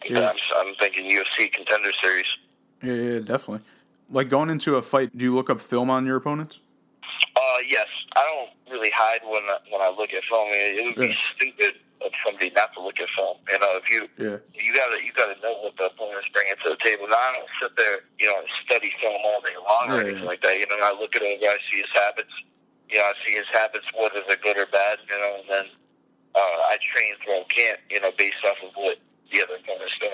Yeah. 0.08 0.30
I'm, 0.30 0.36
I'm 0.56 0.74
thinking 0.76 1.04
UFC 1.04 1.52
contender 1.52 1.90
series. 2.00 2.26
Yeah, 2.82 2.94
yeah, 2.94 3.18
definitely. 3.18 3.60
Like 4.10 4.28
going 4.28 4.50
into 4.50 4.76
a 4.76 4.82
fight, 4.82 5.16
do 5.16 5.24
you 5.24 5.34
look 5.34 5.50
up 5.50 5.60
film 5.60 5.90
on 5.90 6.06
your 6.06 6.16
opponents? 6.16 6.60
Uh, 7.36 7.40
yes, 7.68 7.86
I 8.16 8.22
don't 8.22 8.72
really 8.72 8.90
hide 8.94 9.20
when 9.24 9.42
I, 9.44 9.58
when 9.70 9.80
I 9.80 9.94
look 9.96 10.12
at 10.12 10.22
film. 10.24 10.48
It, 10.50 10.84
would 10.84 10.96
be 10.96 11.08
Yeah. 11.08 11.16
stupid 11.34 11.74
of 12.00 12.12
somebody 12.24 12.50
not 12.50 12.72
to 12.74 12.80
look 12.80 12.98
at 13.00 13.08
film. 13.10 13.36
You 13.50 13.58
know, 13.58 13.76
if 13.76 13.90
you 13.90 14.08
Yeah, 14.16 14.38
you 14.54 14.72
gotta 14.74 15.04
you 15.04 15.12
gotta 15.12 15.38
know 15.40 15.52
what 15.60 15.76
the 15.76 15.86
opponent's 15.86 16.28
bringing 16.30 16.54
to 16.64 16.70
the 16.70 16.76
table. 16.76 17.06
Now 17.08 17.16
I 17.16 17.32
don't 17.36 17.48
sit 17.60 17.76
there, 17.76 18.00
you 18.18 18.26
know, 18.26 18.38
and 18.38 18.48
study 18.64 18.92
film 19.00 19.20
all 19.24 19.40
day 19.42 19.56
long 19.56 19.90
or 19.90 20.00
anything 20.00 20.22
yeah. 20.22 20.28
like 20.28 20.42
that. 20.42 20.56
You 20.58 20.66
know, 20.68 20.78
I 20.80 20.96
look 20.98 21.14
at 21.14 21.22
him, 21.22 21.38
I 21.42 21.58
see 21.70 21.80
his 21.80 21.92
habits. 21.92 22.32
You 22.88 22.98
know, 22.98 23.04
I 23.04 23.12
see 23.24 23.34
his 23.34 23.46
habits, 23.52 23.86
whether 23.94 24.22
they're 24.26 24.40
good 24.42 24.56
or 24.56 24.66
bad. 24.66 24.98
You 25.08 25.18
know, 25.18 25.36
and 25.40 25.48
then 25.48 25.66
uh, 26.34 26.72
I 26.72 26.78
train 26.80 27.14
throughout 27.22 27.48
camp. 27.48 27.80
You 27.90 28.00
know, 28.00 28.12
based 28.16 28.42
off 28.44 28.56
of 28.64 28.72
what 28.74 28.98
the 29.30 29.42
other 29.42 29.56
opponent's 29.56 29.98
doing. 29.98 30.12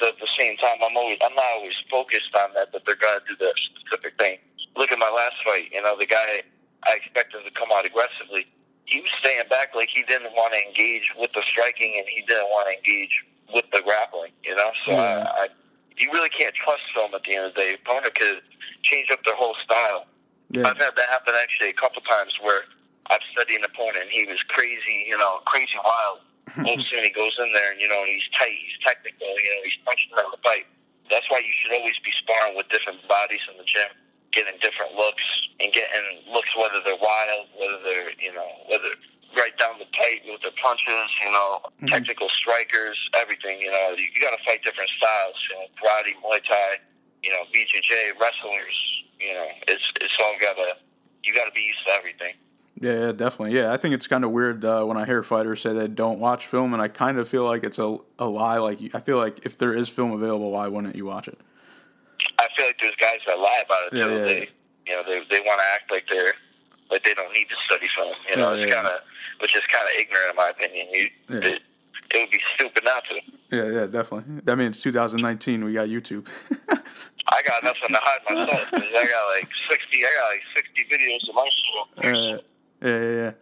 But 0.00 0.14
at 0.14 0.20
the 0.20 0.28
same 0.38 0.56
time, 0.56 0.76
I'm 0.82 0.96
always 0.96 1.18
I'm 1.24 1.34
not 1.34 1.44
always 1.56 1.74
focused 1.90 2.34
on 2.34 2.54
that. 2.54 2.72
That 2.72 2.84
they're 2.86 2.96
gonna 2.96 3.20
do 3.28 3.36
that 3.36 3.54
specific 3.56 4.18
thing. 4.18 4.38
Look 4.76 4.92
at 4.92 4.98
my 4.98 5.10
last 5.10 5.42
fight. 5.44 5.70
You 5.72 5.82
know, 5.82 5.96
the 5.98 6.06
guy 6.06 6.42
I 6.86 6.96
expected 6.96 7.44
to 7.44 7.50
come 7.52 7.68
out 7.72 7.86
aggressively. 7.86 8.46
He 8.86 9.00
was 9.00 9.10
staying 9.18 9.48
back 9.48 9.74
like 9.74 9.88
he 9.88 10.02
didn't 10.02 10.32
want 10.32 10.52
to 10.52 10.60
engage 10.60 11.12
with 11.18 11.32
the 11.32 11.42
striking 11.42 11.94
and 11.96 12.06
he 12.06 12.20
didn't 12.22 12.48
want 12.52 12.68
to 12.68 12.76
engage 12.76 13.24
with 13.52 13.64
the 13.72 13.80
grappling, 13.82 14.32
you 14.44 14.54
know? 14.54 14.70
So 14.84 14.92
Yeah. 14.92 15.24
I, 15.26 15.44
I, 15.44 15.48
you 15.96 16.12
really 16.12 16.28
can't 16.28 16.54
trust 16.54 16.82
film 16.92 17.14
at 17.14 17.22
the 17.24 17.34
end 17.34 17.46
of 17.46 17.54
the 17.54 17.60
day. 17.60 17.74
Opponent 17.82 18.14
could 18.14 18.42
change 18.82 19.10
up 19.10 19.24
their 19.24 19.36
whole 19.36 19.54
style. 19.64 20.04
yeah, 20.50 20.68
I've 20.68 20.76
had 20.76 20.96
that 20.96 21.08
happen 21.08 21.32
actually 21.40 21.70
a 21.70 21.72
couple 21.72 22.02
times 22.02 22.38
where 22.42 22.62
I've 23.10 23.22
studied 23.32 23.56
an 23.56 23.64
opponent 23.64 24.02
and 24.02 24.10
he 24.10 24.26
was 24.26 24.42
crazy, 24.42 25.06
you 25.08 25.16
know, 25.16 25.38
crazy 25.46 25.78
wild. 25.82 26.18
Of 26.58 26.86
he 26.86 27.10
goes 27.10 27.34
in 27.38 27.52
there 27.52 27.72
and, 27.72 27.80
you 27.80 27.88
know, 27.88 28.04
he's 28.04 28.26
tight, 28.38 28.54
he's 28.54 28.78
technical, 28.82 29.26
you 29.26 29.50
know, 29.54 29.60
he's 29.64 29.78
punching 29.84 30.10
around 30.16 30.30
the 30.32 30.42
fight. 30.42 30.66
That's 31.10 31.28
why 31.30 31.38
you 31.42 31.52
should 31.60 31.72
always 31.74 31.98
be 32.00 32.12
sparring 32.12 32.56
with 32.56 32.68
different 32.70 33.02
bodies 33.08 33.42
in 33.50 33.58
the 33.58 33.64
gym. 33.64 33.90
getting 34.32 34.58
different 34.60 34.94
looks 34.94 35.22
and 35.60 35.72
getting 35.72 36.22
looks 36.32 36.50
whether 36.56 36.80
they're 36.84 36.98
wild, 36.98 37.46
whether 37.58 37.78
they're 37.84 38.10
you 38.18 38.32
know 38.34 38.48
whether 38.68 38.88
right 39.36 39.56
down 39.58 39.78
the 39.78 39.86
pipe 39.94 40.22
with 40.26 40.42
their 40.42 40.54
punches, 40.62 41.10
you 41.22 41.30
know, 41.30 41.60
Mm-hmm. 41.74 41.86
technical 41.88 42.28
strikers, 42.30 42.96
everything. 43.14 43.60
You 43.60 43.70
know, 43.70 43.94
you, 43.98 44.06
you 44.14 44.20
got 44.22 44.30
to 44.36 44.42
fight 44.44 44.62
different 44.62 44.90
styles. 44.96 45.34
You 45.50 45.56
know, 45.58 45.66
karate, 45.76 46.14
Muay 46.22 46.40
Thai, 46.46 46.78
you 47.22 47.30
know, 47.30 47.42
BJJ, 47.52 48.18
wrestlers. 48.20 49.04
You 49.20 49.34
know, 49.34 49.48
it's 49.68 49.92
it's 50.00 50.16
all 50.22 50.34
got 50.40 50.56
to 50.56 50.76
you 51.24 51.34
got 51.34 51.44
to 51.46 51.52
be 51.52 51.60
used 51.60 51.84
to 51.86 51.92
everything. 51.92 52.34
Yeah, 52.80 53.12
definitely. 53.12 53.56
Yeah, 53.56 53.72
I 53.72 53.76
think 53.76 53.94
it's 53.94 54.06
kind 54.08 54.24
of 54.24 54.30
weird 54.32 54.64
uh, 54.64 54.84
when 54.84 54.96
I 54.96 55.04
hear 55.06 55.22
fighters 55.22 55.60
say 55.62 55.72
they 55.72 55.86
don't 55.88 56.18
watch 56.18 56.46
film, 56.46 56.72
and 56.72 56.82
I 56.82 56.88
kind 56.88 57.18
of 57.18 57.28
feel 57.28 57.44
like 57.44 57.62
it's 57.64 57.78
a, 57.78 57.98
a 58.18 58.26
lie. 58.26 58.58
Like 58.58 58.78
I 58.94 59.00
feel 59.00 59.16
like 59.18 59.46
if 59.46 59.56
there 59.58 59.72
is 59.72 59.88
film 59.88 60.10
available, 60.12 60.50
why 60.50 60.66
wouldn't 60.66 60.96
you 60.96 61.06
watch 61.06 61.28
it? 61.28 61.38
I 62.38 62.48
feel 62.56 62.66
like 62.66 62.78
there's 62.80 62.96
guys 62.96 63.20
that 63.26 63.38
lie 63.38 63.62
about 63.64 63.92
it 63.92 63.96
Yeah, 63.98 64.06
too. 64.06 64.12
yeah, 64.16 64.22
they, 64.24 64.38
yeah. 64.40 64.46
you 64.86 64.92
know, 64.92 65.02
they 65.04 65.24
they 65.28 65.40
want 65.40 65.60
to 65.60 65.66
act 65.74 65.90
like 65.90 66.06
they're 66.08 66.32
like 66.90 67.04
they 67.04 67.14
don't 67.14 67.32
need 67.32 67.48
to 67.50 67.56
study 67.64 67.86
film. 67.94 68.14
You 68.28 68.36
know, 68.36 68.54
Yeah, 68.54 68.64
it's 68.64 68.74
kind 68.74 68.86
of 68.86 69.00
which 69.40 69.54
is 69.56 69.62
kind 69.66 69.84
of 69.84 69.90
ignorant 70.00 70.30
in 70.30 70.36
my 70.36 70.48
opinion. 70.50 70.86
You, 70.92 71.08
Yeah. 71.30 71.36
it, 71.54 71.62
it 72.12 72.20
would 72.20 72.30
be 72.30 72.40
stupid 72.54 72.84
not 72.84 73.02
to. 73.10 73.20
Yeah, 73.56 73.70
yeah, 73.80 73.86
definitely. 73.86 74.40
That 74.44 74.56
means 74.56 74.80
2019, 74.82 75.64
we 75.64 75.72
got 75.74 75.88
YouTube. 75.88 76.28
I 76.68 77.42
got 77.46 77.62
nothing 77.64 77.88
to 77.88 77.98
hide 78.00 78.20
myself. 78.28 78.68
I 78.74 79.06
got 79.06 79.36
like 79.36 79.48
sixty. 79.68 79.98
I 80.04 80.10
got 80.18 80.28
like 80.28 80.42
sixty 80.54 80.84
videos 80.84 81.28
of 81.28 81.34
my 81.34 81.48
show. 81.48 82.34
uh, 82.34 82.38
yeah, 82.84 83.00
yeah, 83.00 83.10
yeah. 83.10 83.32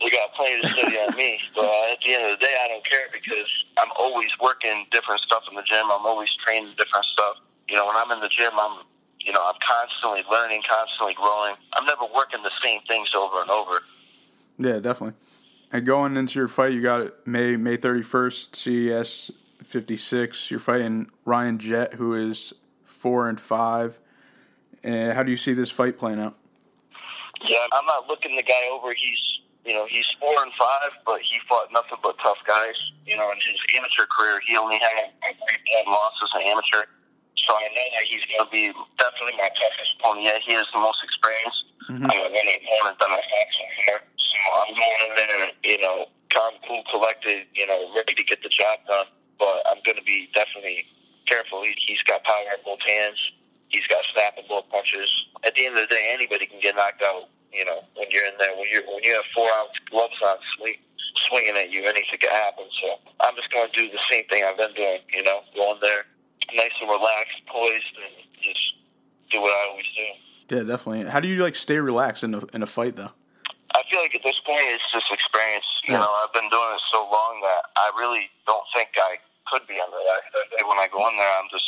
You 0.00 0.10
got 0.10 0.34
plenty 0.34 0.60
to 0.62 0.68
study 0.68 0.96
on 0.96 1.16
me. 1.16 1.40
But 1.54 1.64
uh, 1.64 1.92
at 1.92 2.00
the 2.00 2.14
end 2.14 2.24
of 2.30 2.38
the 2.38 2.46
day, 2.46 2.54
I 2.62 2.68
don't 2.68 2.84
care 2.84 3.06
because 3.12 3.64
I'm 3.78 3.88
always 3.98 4.30
working 4.40 4.86
different 4.92 5.20
stuff 5.22 5.42
in 5.48 5.56
the 5.56 5.62
gym. 5.62 5.86
I'm 5.86 6.06
always 6.06 6.34
training 6.44 6.70
different 6.76 7.06
stuff. 7.06 7.36
You 7.68 7.76
know, 7.76 7.86
when 7.86 7.96
I'm 7.96 8.10
in 8.12 8.20
the 8.20 8.28
gym, 8.28 8.52
I'm, 8.58 8.84
you 9.20 9.32
know, 9.32 9.40
I'm 9.42 9.58
constantly 9.60 10.22
learning, 10.30 10.62
constantly 10.68 11.14
growing. 11.14 11.54
I'm 11.72 11.86
never 11.86 12.04
working 12.14 12.42
the 12.42 12.52
same 12.62 12.80
things 12.82 13.12
over 13.16 13.40
and 13.40 13.50
over. 13.50 13.80
Yeah, 14.58 14.78
definitely. 14.80 15.18
And 15.72 15.84
going 15.84 16.16
into 16.16 16.38
your 16.38 16.48
fight, 16.48 16.72
you 16.72 16.82
got 16.82 17.00
it 17.00 17.26
May 17.26 17.56
May 17.56 17.76
31st, 17.76 18.54
CES 18.54 19.30
56. 19.64 20.50
You're 20.50 20.60
fighting 20.60 21.10
Ryan 21.24 21.58
Jett, 21.58 21.94
who 21.94 22.14
is 22.14 22.52
four 22.84 23.28
and 23.28 23.40
five. 23.40 23.98
And 24.84 25.14
how 25.14 25.22
do 25.22 25.30
you 25.30 25.36
see 25.36 25.54
this 25.54 25.70
fight 25.70 25.98
playing 25.98 26.20
out? 26.20 26.36
Yeah, 27.46 27.66
I'm 27.72 27.86
not 27.86 28.08
looking 28.08 28.36
the 28.36 28.42
guy 28.42 28.68
over. 28.72 28.92
He's, 28.94 29.22
you 29.64 29.74
know, 29.74 29.86
he's 29.86 30.06
four 30.18 30.34
and 30.42 30.52
five, 30.58 30.90
but 31.04 31.20
he 31.20 31.38
fought 31.48 31.70
nothing 31.72 31.98
but 32.02 32.18
tough 32.18 32.38
guys. 32.46 32.74
You 33.06 33.16
know, 33.16 33.30
in 33.30 33.38
his 33.38 33.60
amateur 33.76 34.06
career, 34.10 34.40
he 34.46 34.56
only 34.56 34.78
had 34.78 35.10
one 35.22 35.94
loss 35.94 36.12
as 36.22 36.30
an 36.34 36.42
amateur. 36.46 36.84
So 37.36 37.54
I 37.54 37.68
know 37.70 37.86
that 37.94 38.04
he's 38.08 38.24
going 38.26 38.42
to 38.44 38.50
be 38.50 38.72
definitely 38.98 39.38
my 39.38 39.50
toughest 39.54 39.94
opponent. 40.00 40.24
Yeah, 40.26 40.38
he 40.42 40.52
has 40.52 40.66
the 40.72 40.80
most 40.80 41.02
experience. 41.04 41.64
I'm 41.88 42.10
a 42.10 42.30
winning 42.32 42.58
opponent 42.66 42.98
that 42.98 43.10
I 43.14 43.20
fought 43.22 43.50
so 43.54 43.64
far. 43.86 43.98
So 44.18 44.38
I'm 44.66 44.72
going 44.74 45.00
in 45.06 45.10
there, 45.14 45.50
you 45.62 45.78
know, 45.80 46.06
calm, 46.32 46.54
cool, 46.66 46.82
collected, 46.90 47.46
you 47.54 47.66
know, 47.66 47.92
ready 47.94 48.14
to 48.14 48.24
get 48.24 48.42
the 48.42 48.48
job 48.48 48.80
done. 48.88 49.06
But 49.38 49.62
I'm 49.70 49.78
going 49.84 49.98
to 49.98 50.02
be 50.02 50.28
definitely 50.34 50.86
careful. 51.26 51.62
He, 51.62 51.74
he's 51.86 52.02
got 52.02 52.24
power 52.24 52.50
in 52.50 52.62
both 52.64 52.80
hands. 52.86 53.18
He's 53.68 53.86
got 53.86 54.02
snappable 54.14 54.68
punches. 54.70 55.08
At 55.44 55.54
the 55.54 55.66
end 55.66 55.76
of 55.76 55.88
the 55.88 55.94
day, 55.94 56.10
anybody 56.12 56.46
can 56.46 56.60
get 56.60 56.74
knocked 56.74 57.02
out. 57.02 57.28
You 57.56 57.64
know, 57.64 57.80
when 57.96 58.06
you're 58.10 58.26
in 58.26 58.34
there, 58.38 58.54
when 58.54 58.68
you 58.70 58.82
when 58.86 59.02
you 59.02 59.14
have 59.14 59.24
four 59.34 59.48
ounce 59.58 59.72
gloves 59.90 60.14
on, 60.22 60.36
swing, 60.58 60.76
swinging 61.28 61.56
at 61.56 61.72
you, 61.72 61.84
anything 61.84 62.18
can 62.20 62.30
happen. 62.30 62.64
So 62.80 62.98
I'm 63.20 63.34
just 63.36 63.50
going 63.50 63.70
to 63.70 63.72
do 63.74 63.90
the 63.90 63.98
same 64.10 64.24
thing 64.28 64.44
I've 64.44 64.58
been 64.58 64.74
doing. 64.74 65.00
You 65.12 65.22
know, 65.24 65.40
going 65.54 65.78
there, 65.80 66.04
nice 66.54 66.72
and 66.80 66.90
relaxed, 66.90 67.40
poised, 67.46 67.96
and 67.96 68.12
just 68.42 68.74
do 69.32 69.40
what 69.40 69.50
I 69.56 69.70
always 69.70 69.86
do. 69.96 70.56
Yeah, 70.56 70.62
definitely. 70.62 71.08
How 71.10 71.20
do 71.20 71.28
you 71.28 71.42
like 71.42 71.56
stay 71.56 71.78
relaxed 71.78 72.22
in 72.24 72.34
a 72.34 72.42
in 72.52 72.62
a 72.62 72.66
fight 72.68 72.96
though? 72.96 73.12
I 73.74 73.82
feel 73.90 74.00
like 74.00 74.14
at 74.14 74.22
this 74.22 74.40
point 74.40 74.62
it's 74.72 74.84
just 74.92 75.10
experience. 75.12 75.66
You 75.88 75.94
Yeah. 75.94 76.00
know, 76.00 76.12
I've 76.24 76.32
been 76.32 76.48
doing 76.48 76.72
it 76.76 76.82
so 76.92 77.02
long 77.08 77.40
that 77.42 77.62
I 77.76 77.90
really 77.98 78.30
don't 78.46 78.64
think 78.74 78.88
I 78.96 79.16
could 79.50 79.66
be 79.66 79.80
under 79.80 79.96
that. 79.96 80.20
When 80.66 80.78
I 80.78 80.88
go 80.92 81.00
in 81.08 81.16
there, 81.16 81.32
I'm 81.40 81.48
just 81.50 81.66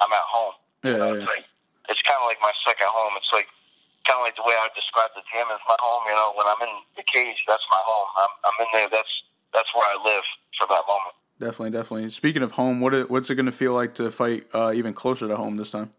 I'm 0.00 0.12
at 0.12 0.26
home. 0.32 0.54
Yeah, 0.84 0.90
You 0.92 0.96
know, 0.98 1.06
yeah, 1.12 1.20
it's 1.20 1.26
like 1.28 1.44
it's 1.88 2.02
kind 2.02 2.18
of 2.20 2.26
like 2.26 2.38
my 2.42 2.52
second 2.66 2.88
home. 2.90 3.12
It's 3.16 3.32
like 3.32 3.46
kind 4.06 4.22
of 4.22 4.24
like 4.24 4.38
the 4.38 4.46
way 4.46 4.54
I 4.54 4.70
describe 4.72 5.10
the 5.18 5.26
gym 5.28 5.50
as 5.50 5.60
my 5.66 5.76
home. 5.82 6.06
You 6.06 6.14
know, 6.14 6.30
when 6.38 6.46
I'm 6.46 6.62
in 6.62 6.72
the 6.94 7.04
cage, 7.04 7.42
that's 7.50 7.66
my 7.74 7.82
home. 7.82 8.08
I'm 8.16 8.32
I'm 8.46 8.56
in 8.62 8.70
there. 8.72 8.88
That's 8.88 9.12
that's 9.52 9.70
where 9.74 9.84
I 9.84 9.98
live 9.98 10.24
for 10.56 10.66
that 10.70 10.86
moment. 10.86 11.14
Definitely, 11.36 11.74
definitely. 11.76 12.08
Speaking 12.10 12.40
of 12.40 12.56
home, 12.56 12.80
what 12.80 12.94
it, 12.94 13.10
what's 13.10 13.28
it 13.28 13.36
going 13.36 13.50
to 13.50 13.52
feel 13.52 13.74
like 13.74 13.92
to 14.00 14.08
fight 14.10 14.48
uh, 14.54 14.72
even 14.72 14.94
closer 14.96 15.28
to 15.28 15.36
home 15.36 15.60
this 15.60 15.68
time 15.68 15.92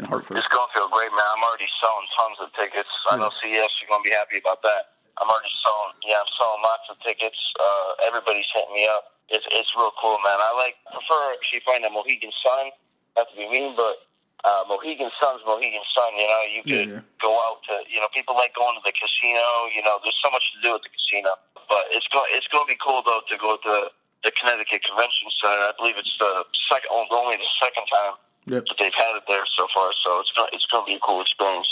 in 0.00 0.08
Hartford? 0.08 0.38
It's 0.38 0.48
going 0.48 0.64
to 0.64 0.72
feel 0.72 0.88
great, 0.88 1.12
man. 1.12 1.28
I'm 1.36 1.44
already 1.44 1.68
selling 1.76 2.08
tons 2.16 2.38
of 2.40 2.48
tickets. 2.56 2.88
I 3.12 3.20
know 3.20 3.28
CES, 3.42 3.68
you're 3.84 3.92
going 3.92 4.00
to 4.00 4.08
be 4.08 4.16
happy 4.16 4.40
about 4.40 4.64
that. 4.64 4.96
I'm 5.20 5.28
already 5.28 5.52
selling, 5.60 5.92
yeah, 6.08 6.24
I'm 6.24 6.32
selling 6.40 6.62
lots 6.64 6.88
of 6.88 6.96
tickets. 7.04 7.36
Uh, 7.60 8.08
everybody's 8.08 8.48
hitting 8.50 8.72
me 8.74 8.88
up. 8.88 9.12
It's 9.28 9.46
it's 9.52 9.72
real 9.76 9.92
cool, 10.00 10.18
man. 10.24 10.36
I 10.36 10.52
like 10.56 10.76
prefer 10.88 11.32
actually 11.32 11.60
find 11.64 11.84
a 11.84 11.90
Mohegan 11.90 12.32
Sun. 12.44 12.72
Not 13.16 13.30
to 13.30 13.36
be 13.36 13.48
mean, 13.48 13.76
but 13.76 14.04
uh, 14.44 14.62
Mohegan 14.68 15.10
Sun's 15.20 15.40
Mohegan 15.46 15.82
Sun. 15.96 16.10
You 16.16 16.28
know, 16.28 16.40
you 16.52 16.62
could 16.62 16.88
Yeah, 16.88 16.94
yeah. 17.00 17.00
go 17.20 17.32
out 17.48 17.64
to, 17.68 17.80
you 17.88 17.98
know, 18.00 18.08
people 18.14 18.34
like 18.36 18.54
going 18.54 18.76
to 18.76 18.82
the 18.84 18.92
casino. 18.92 19.42
You 19.74 19.82
know, 19.82 19.98
there's 20.04 20.16
so 20.22 20.30
much 20.30 20.44
to 20.54 20.58
do 20.62 20.74
at 20.76 20.82
the 20.84 20.92
casino. 20.92 21.34
But 21.68 21.88
it's 21.90 22.06
going 22.08 22.28
it's 22.36 22.46
going 22.48 22.64
to 22.64 22.70
be 22.70 22.78
cool 22.78 23.00
though 23.04 23.20
to 23.28 23.36
go 23.40 23.56
to 23.56 23.88
the 24.22 24.30
Connecticut 24.40 24.84
Convention 24.84 25.28
Center. 25.40 25.68
I 25.68 25.72
believe 25.78 25.96
it's 25.98 26.12
the 26.18 26.44
second, 26.70 26.88
only 26.92 27.36
the 27.36 27.50
second 27.60 27.84
time 27.88 28.14
Yep. 28.46 28.66
that 28.68 28.76
they've 28.78 28.92
had 28.92 29.16
it 29.16 29.22
there 29.26 29.44
so 29.56 29.66
far. 29.74 29.90
So 30.04 30.20
it's 30.20 30.30
gonna, 30.36 30.48
it's 30.52 30.66
going 30.66 30.84
to 30.84 30.88
be 30.92 30.96
a 30.96 31.00
cool 31.00 31.22
experience. 31.22 31.68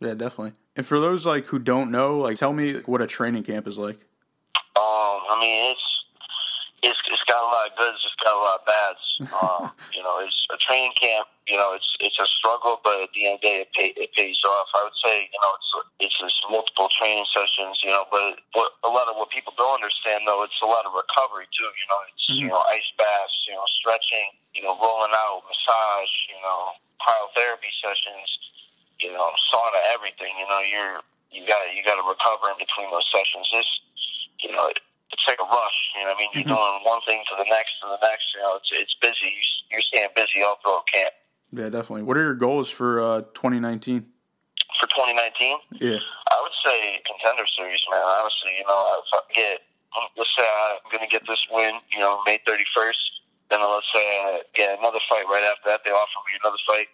Yeah, 0.00 0.14
definitely. 0.14 0.52
And 0.74 0.84
for 0.84 0.98
those 1.00 1.24
like 1.24 1.46
who 1.46 1.58
don't 1.60 1.90
know, 1.92 2.18
like 2.18 2.36
tell 2.36 2.52
me 2.52 2.80
what 2.86 3.00
a 3.00 3.06
training 3.06 3.44
camp 3.44 3.66
is 3.68 3.78
like. 3.78 3.98
Um, 4.76 5.22
I 5.30 5.38
mean, 5.40 5.70
it's 5.72 5.85
got 7.26 7.42
a 7.42 7.48
lot 7.50 7.66
of 7.68 7.74
goods, 7.76 8.00
it's 8.06 8.16
got 8.22 8.32
a 8.32 8.42
lot 8.42 8.56
of 8.62 8.64
bads. 8.66 9.04
Um, 9.34 9.62
you 9.92 10.02
know, 10.02 10.22
it's 10.22 10.46
a 10.54 10.56
training 10.56 10.94
camp. 10.94 11.28
You 11.46 11.58
know, 11.58 11.74
it's 11.74 11.86
it's 12.00 12.18
a 12.18 12.26
struggle, 12.26 12.82
but 12.82 13.06
at 13.06 13.10
the 13.14 13.26
end 13.26 13.38
of 13.38 13.42
the 13.42 13.46
day, 13.46 13.58
it, 13.62 13.70
pay, 13.74 13.90
it 13.94 14.10
pays 14.14 14.38
off. 14.42 14.66
I 14.74 14.82
would 14.82 14.98
say, 14.98 15.30
you 15.30 15.38
know, 15.38 15.52
it's 16.02 16.18
it's 16.18 16.40
multiple 16.50 16.90
training 16.90 17.26
sessions. 17.30 17.82
You 17.82 17.94
know, 17.94 18.06
but 18.10 18.42
what 18.54 18.74
a 18.82 18.90
lot 18.90 19.06
of 19.06 19.14
what 19.14 19.30
people 19.30 19.54
don't 19.54 19.78
understand 19.78 20.26
though, 20.26 20.42
it's 20.42 20.58
a 20.62 20.66
lot 20.66 20.86
of 20.86 20.94
recovery 20.94 21.46
too. 21.54 21.70
You 21.70 21.86
know, 21.86 22.00
it's 22.10 22.24
you 22.34 22.48
know 22.50 22.62
ice 22.70 22.90
baths, 22.98 23.36
you 23.46 23.54
know, 23.54 23.66
stretching, 23.78 24.26
you 24.54 24.62
know, 24.66 24.74
rolling 24.78 25.14
out, 25.14 25.46
massage, 25.46 26.14
you 26.30 26.38
know, 26.42 26.74
cryotherapy 26.98 27.70
sessions, 27.78 28.28
you 28.98 29.14
know, 29.14 29.30
sauna, 29.52 29.80
everything. 29.94 30.34
You 30.34 30.46
know, 30.50 30.62
you're 30.66 30.98
you 31.30 31.46
got 31.46 31.62
you 31.74 31.82
got 31.84 32.00
to 32.00 32.06
recover 32.06 32.50
in 32.50 32.58
between 32.58 32.90
those 32.90 33.06
sessions. 33.06 33.46
This, 33.52 33.70
you 34.40 34.50
know, 34.50 34.70
it's 35.26 35.38
like 35.38 35.42
a 35.42 35.50
rush. 35.50 35.78
You 35.94 36.02
know, 36.02 36.08
what 36.08 36.16
I 36.16 36.20
mean, 36.20 36.30
you're 36.34 36.44
doing 36.44 36.80
one 36.84 37.00
thing 37.02 37.22
to 37.28 37.34
the 37.36 37.48
next 37.48 37.80
to 37.82 37.86
the 37.88 37.98
next. 38.06 38.26
You 38.34 38.42
know, 38.42 38.56
it's 38.56 38.70
it's 38.72 38.94
busy. 38.94 39.34
You're 39.70 39.80
staying 39.80 40.08
busy 40.14 40.42
all 40.42 40.58
throughout 40.62 40.86
camp. 40.86 41.14
Yeah, 41.52 41.68
definitely. 41.68 42.02
What 42.02 42.16
are 42.16 42.22
your 42.22 42.34
goals 42.38 42.70
for 42.70 43.00
uh, 43.00 43.22
2019? 43.34 44.06
For 44.80 44.88
2019, 44.88 45.80
Yeah, 45.80 46.00
I 46.32 46.36
would 46.42 46.56
say 46.64 47.00
contender 47.08 47.48
series, 47.48 47.80
man. 47.88 48.00
Honestly, 48.00 48.60
you 48.60 48.66
know, 48.68 49.00
if 49.00 49.08
I 49.12 49.20
get, 49.32 49.56
let's 50.16 50.32
say 50.36 50.44
I'm 50.44 50.84
going 50.92 51.04
to 51.04 51.08
get 51.08 51.24
this 51.24 51.40
win, 51.48 51.80
you 51.92 52.00
know, 52.00 52.20
May 52.28 52.40
31st, 52.44 53.00
then 53.48 53.60
let's 53.64 53.88
say 53.88 54.04
I 54.04 54.42
get 54.52 54.76
another 54.76 55.00
fight 55.08 55.24
right 55.32 55.44
after 55.48 55.72
that. 55.72 55.80
They 55.84 55.92
offer 55.92 56.20
me 56.28 56.36
another 56.44 56.60
fight, 56.68 56.88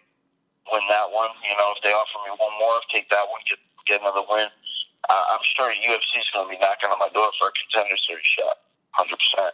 win 0.71 0.83
that 0.87 1.11
one. 1.11 1.31
You 1.43 1.55
know, 1.59 1.75
if 1.75 1.83
they 1.83 1.91
offer 1.91 2.19
me 2.23 2.31
one 2.39 2.55
more, 2.59 2.79
take 2.87 3.09
that 3.09 3.27
one, 3.27 3.41
get 3.47 3.59
get 3.83 3.99
another 3.99 4.23
win. 4.31 4.47
Uh, 5.09 5.23
I'm 5.31 5.39
sure 5.43 5.71
UFC 5.71 6.21
is 6.21 6.29
going 6.33 6.47
to 6.47 6.49
be 6.49 6.57
knocking 6.59 6.89
on 6.89 6.99
my 6.99 7.09
door 7.13 7.29
for 7.39 7.49
a 7.49 7.51
contender 7.51 7.97
series 8.07 8.25
shot, 8.25 8.57
hundred 8.91 9.17
percent. 9.19 9.53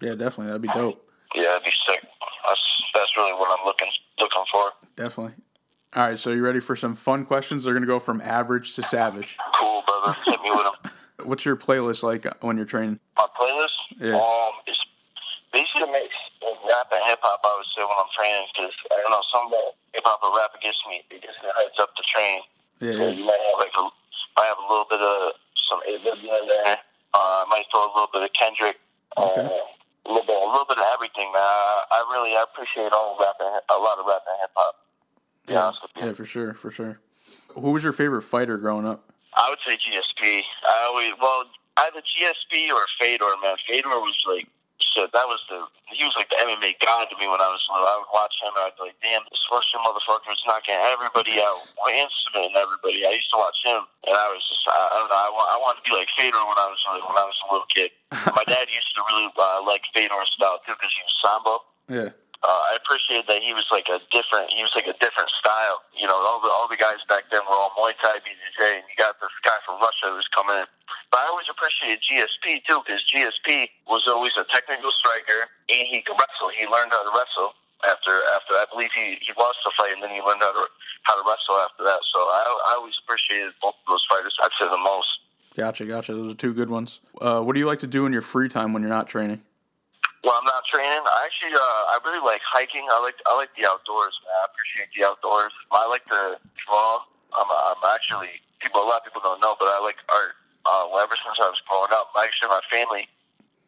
yeah, 0.00 0.14
definitely. 0.14 0.46
That'd 0.46 0.62
be 0.62 0.68
dope. 0.68 1.02
Yeah, 1.34 1.42
that'd 1.44 1.64
be 1.64 1.72
sick. 1.86 2.00
That's 2.46 2.82
that's 2.94 3.16
really 3.16 3.32
what 3.32 3.58
I'm 3.58 3.64
looking 3.66 3.88
looking 4.20 4.44
for. 4.52 4.72
Definitely. 4.96 5.34
All 5.94 6.02
right, 6.02 6.18
so 6.18 6.30
you 6.30 6.42
ready 6.44 6.60
for 6.60 6.76
some 6.76 6.94
fun 6.94 7.24
questions? 7.24 7.64
They're 7.64 7.72
gonna 7.74 7.86
go 7.86 7.98
from 7.98 8.20
average 8.20 8.74
to 8.76 8.82
savage. 8.82 9.36
Cool, 9.58 9.82
brother. 9.86 10.16
Hit 10.26 10.40
me 10.42 10.50
with 10.50 10.64
them. 10.82 10.92
What's 11.24 11.44
your 11.44 11.56
playlist 11.56 12.02
like 12.02 12.26
when 12.44 12.56
you're 12.56 12.66
training? 12.66 13.00
my 13.16 13.26
playlist 13.40 13.76
Yeah. 13.98 14.14
um 14.16 14.52
is 14.68 14.76
basically 15.52 15.88
a 15.88 15.92
mix 15.92 16.12
of 16.46 16.52
rap 16.68 16.86
and 16.92 17.00
hip 17.08 17.18
hop. 17.22 17.40
I 17.42 17.56
would 17.56 17.66
say 17.74 17.80
when 17.80 17.96
I'm 17.96 18.12
training 18.12 18.44
because 18.52 18.72
I 18.92 19.00
don't 19.00 19.10
know 19.10 19.24
some 19.32 19.48
hip 19.94 20.04
hop 20.04 20.20
or 20.22 20.36
rap 20.36 20.52
gets 20.62 20.76
me 20.88 21.00
it 21.10 21.22
gets 21.22 21.34
me 21.42 21.48
hyped 21.56 21.80
up 21.82 21.96
to 21.96 22.02
train. 22.04 22.40
Yeah, 22.80 22.92
So 22.92 22.98
yeah. 23.08 23.16
you 23.16 23.24
might 23.24 23.40
have 23.40 23.58
like 23.58 23.72
a, 23.80 23.88
might 24.36 24.46
have 24.46 24.58
a 24.58 24.68
little 24.68 24.86
bit 24.88 25.00
of 25.00 25.32
some 25.68 25.80
A 25.88 25.94
in 25.96 26.48
there. 26.48 26.76
Uh, 27.14 27.42
I 27.42 27.44
might 27.48 27.64
throw 27.72 27.84
a 27.84 27.92
little 27.94 28.10
bit 28.12 28.22
of 28.22 28.32
Kendrick. 28.32 28.76
Okay. 29.16 29.40
Uh, 29.40 29.48
a 30.06 30.08
little 30.08 30.26
bit, 30.26 30.36
a 30.36 30.46
little 30.46 30.66
bit 30.68 30.78
of 30.78 30.84
everything, 30.94 31.32
man. 31.32 31.42
I, 31.42 31.82
I 31.90 31.98
really 32.12 32.36
I 32.36 32.44
appreciate 32.44 32.92
all 32.92 33.16
rap 33.18 33.34
and 33.40 33.60
a 33.70 33.78
lot 33.80 33.98
of 33.98 34.06
rap 34.06 34.22
and 34.28 34.38
hip 34.40 34.50
hop. 34.54 34.74
Yeah, 35.48 35.62
honest 35.64 35.82
with 35.82 35.90
you. 35.96 36.06
yeah, 36.06 36.12
for 36.12 36.24
sure, 36.24 36.54
for 36.54 36.70
sure. 36.70 37.00
Who 37.54 37.72
was 37.72 37.82
your 37.82 37.92
favorite 37.92 38.22
fighter 38.22 38.58
growing 38.58 38.86
up? 38.86 39.10
I 39.34 39.48
would 39.50 39.58
say 39.66 39.76
GSP. 39.76 40.42
I 40.68 40.86
always 40.88 41.12
well 41.20 41.44
either 41.78 42.00
GSP 42.00 42.70
or 42.70 42.84
Fedor. 43.00 43.24
Man, 43.42 43.56
Fedor 43.66 43.88
was 43.88 44.14
like 44.28 44.48
uh, 44.96 45.06
that 45.12 45.28
was 45.28 45.40
the 45.48 45.62
he 45.92 46.02
was 46.02 46.16
like 46.18 46.28
the 46.32 46.40
MMA 46.42 46.80
god 46.82 47.06
to 47.12 47.16
me 47.20 47.30
when 47.30 47.38
I 47.38 47.48
was 47.52 47.62
little. 47.70 47.86
I 47.86 47.96
would 48.02 48.10
watch 48.10 48.34
him 48.42 48.50
and 48.56 48.66
I'd 48.66 48.74
be 48.74 48.90
like, 48.90 48.98
damn, 49.00 49.22
this 49.30 49.44
Russian 49.48 49.78
motherfucker 49.86 50.34
is 50.34 50.42
knocking 50.48 50.74
everybody 50.90 51.38
out 51.38 51.62
submitting 52.26 52.58
everybody. 52.58 53.06
I 53.06 53.14
used 53.14 53.30
to 53.32 53.38
watch 53.38 53.60
him 53.62 53.86
and 54.08 54.16
I 54.16 54.26
was 54.34 54.42
just 54.42 54.66
I, 54.66 54.74
I 54.74 54.96
don't 54.98 55.10
know 55.12 55.20
I, 55.20 55.30
I 55.54 55.58
wanted 55.62 55.80
to 55.82 55.86
be 55.86 55.94
like 55.94 56.10
Fedor 56.18 56.42
when 56.42 56.58
I 56.58 56.68
was 56.68 56.80
when 56.84 57.16
I 57.16 57.26
was 57.26 57.38
a 57.40 57.46
little 57.48 57.70
kid. 57.70 57.94
My 58.34 58.44
dad 58.44 58.66
used 58.68 58.90
to 58.98 59.02
really 59.06 59.30
uh, 59.32 59.62
like 59.62 59.86
Fedor's 59.94 60.32
style 60.34 60.58
too 60.66 60.74
because 60.74 60.92
he 60.92 61.02
was 61.04 61.16
sambo. 61.22 61.54
Yeah. 61.86 62.10
Uh, 62.44 62.62
I 62.70 62.78
appreciated 62.78 63.26
that 63.26 63.40
he 63.40 63.56
was 63.56 63.66
like 63.72 63.88
a 63.88 63.98
different. 64.12 64.52
He 64.52 64.60
was 64.62 64.70
like 64.76 64.86
a 64.86 64.94
different 65.00 65.32
style. 65.34 65.82
You 65.96 66.06
know, 66.06 66.14
all 66.14 66.38
the 66.38 66.52
all 66.52 66.68
the 66.68 66.76
guys 66.76 67.00
back 67.08 67.26
then 67.32 67.40
were 67.48 67.56
all 67.56 67.72
Muay 67.74 67.96
Thai, 67.96 68.20
BJJ, 68.22 68.82
and 68.82 68.86
you 68.86 68.94
got 68.94 69.16
this 69.18 69.32
guy 69.40 69.56
from 69.64 69.80
Russia 69.80 70.12
who 70.12 70.20
was 70.20 70.28
coming 70.28 70.54
in. 70.60 70.68
But 71.16 71.24
I 71.24 71.28
always 71.32 71.48
appreciated 71.48 72.04
GSP 72.04 72.60
too, 72.68 72.84
because 72.84 73.00
GSP 73.08 73.72
was 73.88 74.04
always 74.06 74.36
a 74.36 74.44
technical 74.52 74.92
striker, 74.92 75.48
and 75.72 75.88
he 75.88 76.02
could 76.04 76.12
wrestle. 76.12 76.52
He 76.52 76.68
learned 76.68 76.92
how 76.92 77.08
to 77.08 77.12
wrestle 77.16 77.56
after 77.88 78.12
after 78.36 78.52
I 78.52 78.68
believe 78.68 78.92
he 78.92 79.16
he 79.24 79.32
lost 79.32 79.56
the 79.64 79.72
fight, 79.80 79.96
and 79.96 80.02
then 80.02 80.12
he 80.12 80.20
learned 80.20 80.44
how 80.44 80.52
to 80.52 80.68
how 81.08 81.16
to 81.16 81.24
wrestle 81.24 81.56
after 81.64 81.88
that. 81.88 82.04
So 82.12 82.20
I 82.20 82.42
I 82.68 82.72
always 82.76 82.92
appreciated 83.00 83.56
both 83.64 83.80
of 83.80 83.88
those 83.88 84.04
fighters. 84.12 84.36
I'd 84.44 84.52
say 84.60 84.68
the 84.68 84.76
most. 84.76 85.08
Gotcha, 85.56 85.86
gotcha. 85.88 86.12
Those 86.12 86.34
are 86.34 86.36
two 86.36 86.52
good 86.52 86.68
ones. 86.68 87.00
Uh, 87.18 87.40
what 87.40 87.54
do 87.54 87.60
you 87.60 87.66
like 87.66 87.80
to 87.80 87.88
do 87.88 88.04
in 88.04 88.12
your 88.12 88.20
free 88.20 88.50
time 88.50 88.74
when 88.74 88.84
you're 88.84 88.92
not 88.92 89.08
training? 89.08 89.40
Well, 90.20 90.36
I'm 90.36 90.44
not 90.44 90.68
training. 90.68 91.00
I 91.00 91.24
actually, 91.24 91.56
uh, 91.56 91.96
I 91.96 91.98
really 92.04 92.20
like 92.20 92.44
hiking. 92.44 92.84
I 92.92 93.00
like, 93.00 93.16
I 93.24 93.32
like 93.40 93.48
the 93.56 93.64
outdoors. 93.64 94.12
Man. 94.20 94.36
I 94.36 94.52
appreciate 94.52 94.92
the 94.92 95.08
outdoors. 95.08 95.52
I 95.72 95.88
like 95.88 96.04
to 96.12 96.36
draw. 96.60 97.00
I'm, 97.32 97.48
I'm 97.48 97.80
actually 97.96 98.44
people. 98.60 98.82
A 98.82 98.84
lot 98.84 99.00
of 99.00 99.04
people 99.08 99.24
don't 99.24 99.40
know, 99.40 99.56
but 99.58 99.72
I 99.72 99.80
like 99.80 99.96
art. 100.12 100.36
Uh, 100.66 100.90
well, 100.90 100.98
ever 101.06 101.14
since 101.22 101.38
I 101.38 101.46
was 101.48 101.62
growing 101.68 101.92
up, 101.94 102.10
actually, 102.18 102.50
my 102.50 102.60
family 102.70 103.06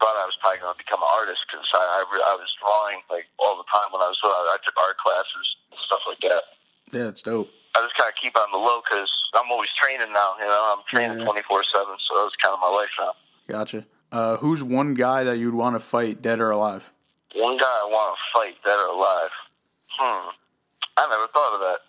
thought 0.03 0.15
I 0.19 0.27
was 0.27 0.35
probably 0.43 0.59
going 0.63 0.75
to 0.75 0.79
become 0.83 0.99
an 1.03 1.11
artist 1.15 1.47
because 1.47 1.67
I, 1.75 1.79
I, 1.79 2.01
re- 2.11 2.27
I 2.27 2.35
was 2.39 2.51
drawing 2.59 2.99
like 3.11 3.27
all 3.39 3.55
the 3.59 3.67
time 3.71 3.91
when 3.95 4.03
I 4.03 4.11
was 4.11 4.19
little. 4.23 4.35
I 4.51 4.59
took 4.67 4.75
art 4.83 4.99
classes 4.99 5.47
and 5.71 5.79
stuff 5.79 6.03
like 6.07 6.19
that. 6.27 6.43
Yeah, 6.91 7.09
it's 7.11 7.23
dope. 7.23 7.51
I 7.77 7.83
just 7.87 7.95
kind 7.95 8.09
of 8.11 8.17
keep 8.19 8.35
on 8.37 8.51
the 8.51 8.59
low 8.59 8.81
because 8.83 9.11
I'm 9.35 9.51
always 9.51 9.71
training 9.79 10.11
now. 10.13 10.35
You 10.43 10.47
know, 10.47 10.75
I'm 10.75 10.83
training 10.91 11.19
Yeah. 11.23 11.31
24 11.31 11.63
seven, 11.71 11.95
so 12.03 12.11
that's 12.23 12.35
kind 12.43 12.55
of 12.55 12.61
my 12.61 12.71
life 12.71 12.91
now. 12.99 13.13
Gotcha. 13.47 13.87
Uh, 14.11 14.37
who's 14.39 14.65
one 14.65 14.95
guy 14.95 15.23
that 15.25 15.37
you'd 15.39 15.55
want 15.55 15.75
to 15.77 15.81
fight, 15.81 16.23
dead 16.23 16.41
or 16.41 16.51
alive? 16.51 16.91
One 17.37 17.57
guy 17.59 17.67
I 17.69 17.87
want 17.91 18.17
to 18.17 18.21
fight, 18.33 18.57
dead 18.65 18.79
or 18.79 18.91
alive. 18.97 19.31
Hmm. 19.99 20.31
I 20.97 21.03
never 21.11 21.27
thought 21.31 21.55
of 21.55 21.61
that. 21.61 21.81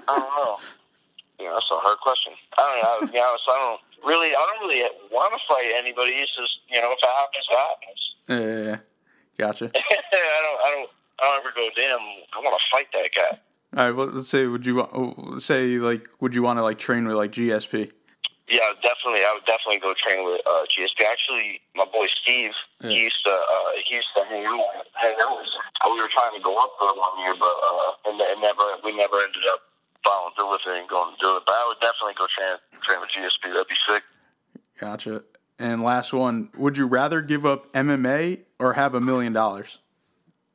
I 0.08 0.18
don't 0.18 0.32
know. 0.38 0.56
You 1.40 1.46
know, 1.46 1.54
that's 1.54 1.70
a 1.72 1.76
hard 1.82 1.98
question. 1.98 2.32
I 2.56 2.62
don't 2.62 3.08
know. 3.08 3.12
Be 3.12 3.18
honest, 3.18 3.44
I 3.48 3.58
don't 3.58 3.80
really. 4.06 4.34
I 4.34 4.46
don't 4.46 4.68
really 4.68 4.82
want 5.10 5.32
to 5.32 5.40
fight 5.48 5.72
anybody. 5.76 6.12
It's 6.12 6.34
just 6.36 6.58
you 6.68 6.80
know, 6.80 6.92
if 6.92 6.98
it 7.02 7.08
happens, 7.16 7.46
it 7.50 7.56
happens. 7.56 8.00
Yeah, 8.28 8.38
yeah, 8.40 8.70
yeah. 8.70 8.78
Gotcha. 9.38 9.70
I 9.74 10.40
don't. 10.42 10.60
I 10.66 10.70
don't. 10.74 10.90
I 11.20 11.22
don't 11.24 11.40
ever 11.40 11.52
go. 11.54 11.68
Damn. 11.76 11.98
I 12.00 12.38
want 12.40 12.58
to 12.60 12.66
fight 12.70 12.86
that 12.92 13.10
guy. 13.14 13.38
All 13.76 13.86
right. 13.88 13.96
Well, 13.96 14.06
let's 14.08 14.28
say, 14.28 14.46
would 14.46 14.64
you 14.66 14.76
wa- 14.76 14.88
oh, 14.92 15.38
say 15.38 15.78
like, 15.78 16.08
would 16.20 16.34
you 16.34 16.42
want 16.42 16.58
to 16.58 16.62
like 16.62 16.78
train 16.78 17.06
with 17.06 17.16
like 17.16 17.32
GSP? 17.32 17.90
Yeah, 18.46 18.60
definitely. 18.82 19.24
I 19.24 19.32
would 19.34 19.46
definitely 19.46 19.78
go 19.80 19.94
train 19.96 20.22
with 20.24 20.40
uh, 20.46 20.64
GSP. 20.68 21.00
Actually, 21.10 21.60
my 21.74 21.86
boy 21.86 22.06
Steve, 22.22 22.52
Yeah. 22.82 22.90
he 22.90 23.02
used 23.04 23.24
to 23.24 23.30
uh, 23.30 23.70
he 23.88 23.96
used 23.96 24.08
to 24.16 24.24
hang 24.24 24.44
out. 24.44 24.60
Hang 24.94 25.16
out. 25.22 25.38
with 25.38 25.46
us. 25.48 25.56
We 25.86 26.00
were 26.00 26.08
trying 26.12 26.36
to 26.36 26.42
go 26.42 26.54
up 26.58 26.72
there 26.80 26.92
one 26.92 27.18
year, 27.24 27.34
but 27.38 27.54
uh, 27.56 28.10
and 28.10 28.20
it 28.20 28.38
never 28.40 28.62
we 28.84 28.94
never 28.96 29.16
ended 29.24 29.42
up 29.52 29.60
following 30.04 30.34
through 30.36 30.50
with 30.50 30.60
it 30.66 30.78
and 30.78 30.88
going 30.88 31.14
to 31.14 31.20
do 31.20 31.36
it. 31.36 31.42
But 31.46 31.52
I 31.52 31.64
would 31.68 31.80
definitely 31.80 32.14
go 32.18 32.26
train 32.28 32.56
train 32.82 33.00
with 33.00 33.10
GSP. 33.10 33.52
That'd 33.52 33.68
be 33.68 33.74
sick. 33.86 34.02
Gotcha. 34.78 35.24
And 35.58 35.82
last 35.82 36.12
one, 36.12 36.50
would 36.56 36.76
you 36.76 36.86
rather 36.86 37.22
give 37.22 37.46
up 37.46 37.72
MMA 37.72 38.40
or 38.58 38.74
have 38.74 38.94
a 38.94 39.00
million 39.00 39.32
dollars? 39.32 39.78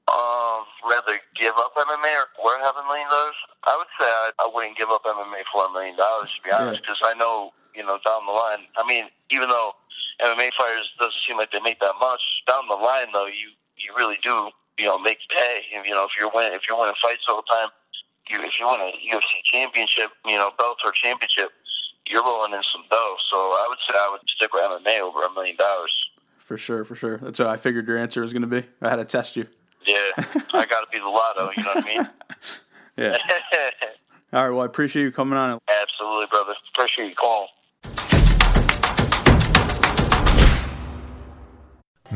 Um, 0.07 0.65
rather 0.83 1.19
give 1.35 1.53
up 1.55 1.73
MMA 1.75 2.11
or, 2.19 2.27
or 2.43 2.59
have 2.59 2.75
a 2.75 2.85
million 2.85 3.07
dollars? 3.09 3.35
I 3.63 3.75
would 3.77 3.87
say 3.99 4.05
I, 4.05 4.31
I 4.39 4.51
wouldn't 4.53 4.77
give 4.77 4.89
up 4.89 5.03
MMA 5.03 5.43
for 5.51 5.65
a 5.65 5.71
million 5.71 5.95
dollars 5.95 6.29
to 6.35 6.41
be 6.43 6.51
honest, 6.51 6.81
because 6.81 6.99
I 7.03 7.13
know 7.13 7.51
you 7.75 7.83
know 7.83 7.99
down 8.05 8.25
the 8.25 8.33
line. 8.33 8.67
I 8.75 8.85
mean, 8.87 9.05
even 9.31 9.49
though 9.49 9.71
MMA 10.21 10.51
fighters 10.57 10.91
doesn't 10.99 11.21
seem 11.27 11.37
like 11.37 11.51
they 11.51 11.61
make 11.61 11.79
that 11.79 11.95
much, 11.99 12.21
down 12.47 12.67
the 12.67 12.75
line 12.75 13.07
though, 13.13 13.27
you 13.27 13.55
you 13.77 13.93
really 13.95 14.17
do 14.21 14.49
you 14.77 14.85
know 14.85 14.99
make 14.99 15.19
pay. 15.29 15.63
You 15.71 15.91
know 15.91 16.03
if 16.03 16.11
you're 16.19 16.31
winning 16.33 16.53
if 16.53 16.67
you're 16.67 16.77
winning 16.77 16.95
fights 17.01 17.23
all 17.29 17.37
the 17.37 17.47
time, 17.49 17.69
you 18.29 18.41
if 18.43 18.59
you 18.59 18.67
win 18.67 18.79
a 18.81 18.91
UFC 18.91 19.43
championship, 19.43 20.11
you 20.25 20.37
know 20.37 20.51
Bellator 20.59 20.93
championship, 20.93 21.49
you're 22.07 22.23
rolling 22.23 22.53
in 22.53 22.63
some 22.63 22.83
dough. 22.89 23.15
So 23.29 23.37
I 23.37 23.65
would 23.69 23.77
say 23.87 23.93
I 23.95 24.09
would 24.11 24.29
stick 24.29 24.53
with 24.53 24.63
MMA 24.63 24.99
over 25.01 25.23
a 25.23 25.31
million 25.33 25.55
dollars. 25.55 25.93
For 26.37 26.57
sure, 26.57 26.83
for 26.83 26.95
sure. 26.95 27.17
That's 27.17 27.39
what 27.39 27.47
I 27.47 27.57
figured 27.57 27.87
your 27.87 27.97
answer 27.97 28.21
was 28.21 28.33
going 28.33 28.41
to 28.41 28.47
be. 28.47 28.63
I 28.81 28.89
had 28.89 28.95
to 28.95 29.05
test 29.05 29.35
you. 29.35 29.45
Yeah, 29.85 30.11
I 30.17 30.65
got 30.65 30.81
to 30.81 30.87
be 30.91 30.99
the 30.99 31.05
lotto. 31.05 31.51
You 31.55 31.63
know 31.63 31.73
what 31.75 31.85
I 31.85 31.87
mean? 31.87 32.09
Yeah. 32.97 33.17
All 34.33 34.43
right. 34.43 34.49
Well, 34.49 34.61
I 34.61 34.65
appreciate 34.65 35.03
you 35.03 35.11
coming 35.11 35.37
on. 35.37 35.57
Absolutely, 35.81 36.25
brother. 36.29 36.53
Appreciate 36.75 37.07
you 37.07 37.15
calling. 37.15 37.47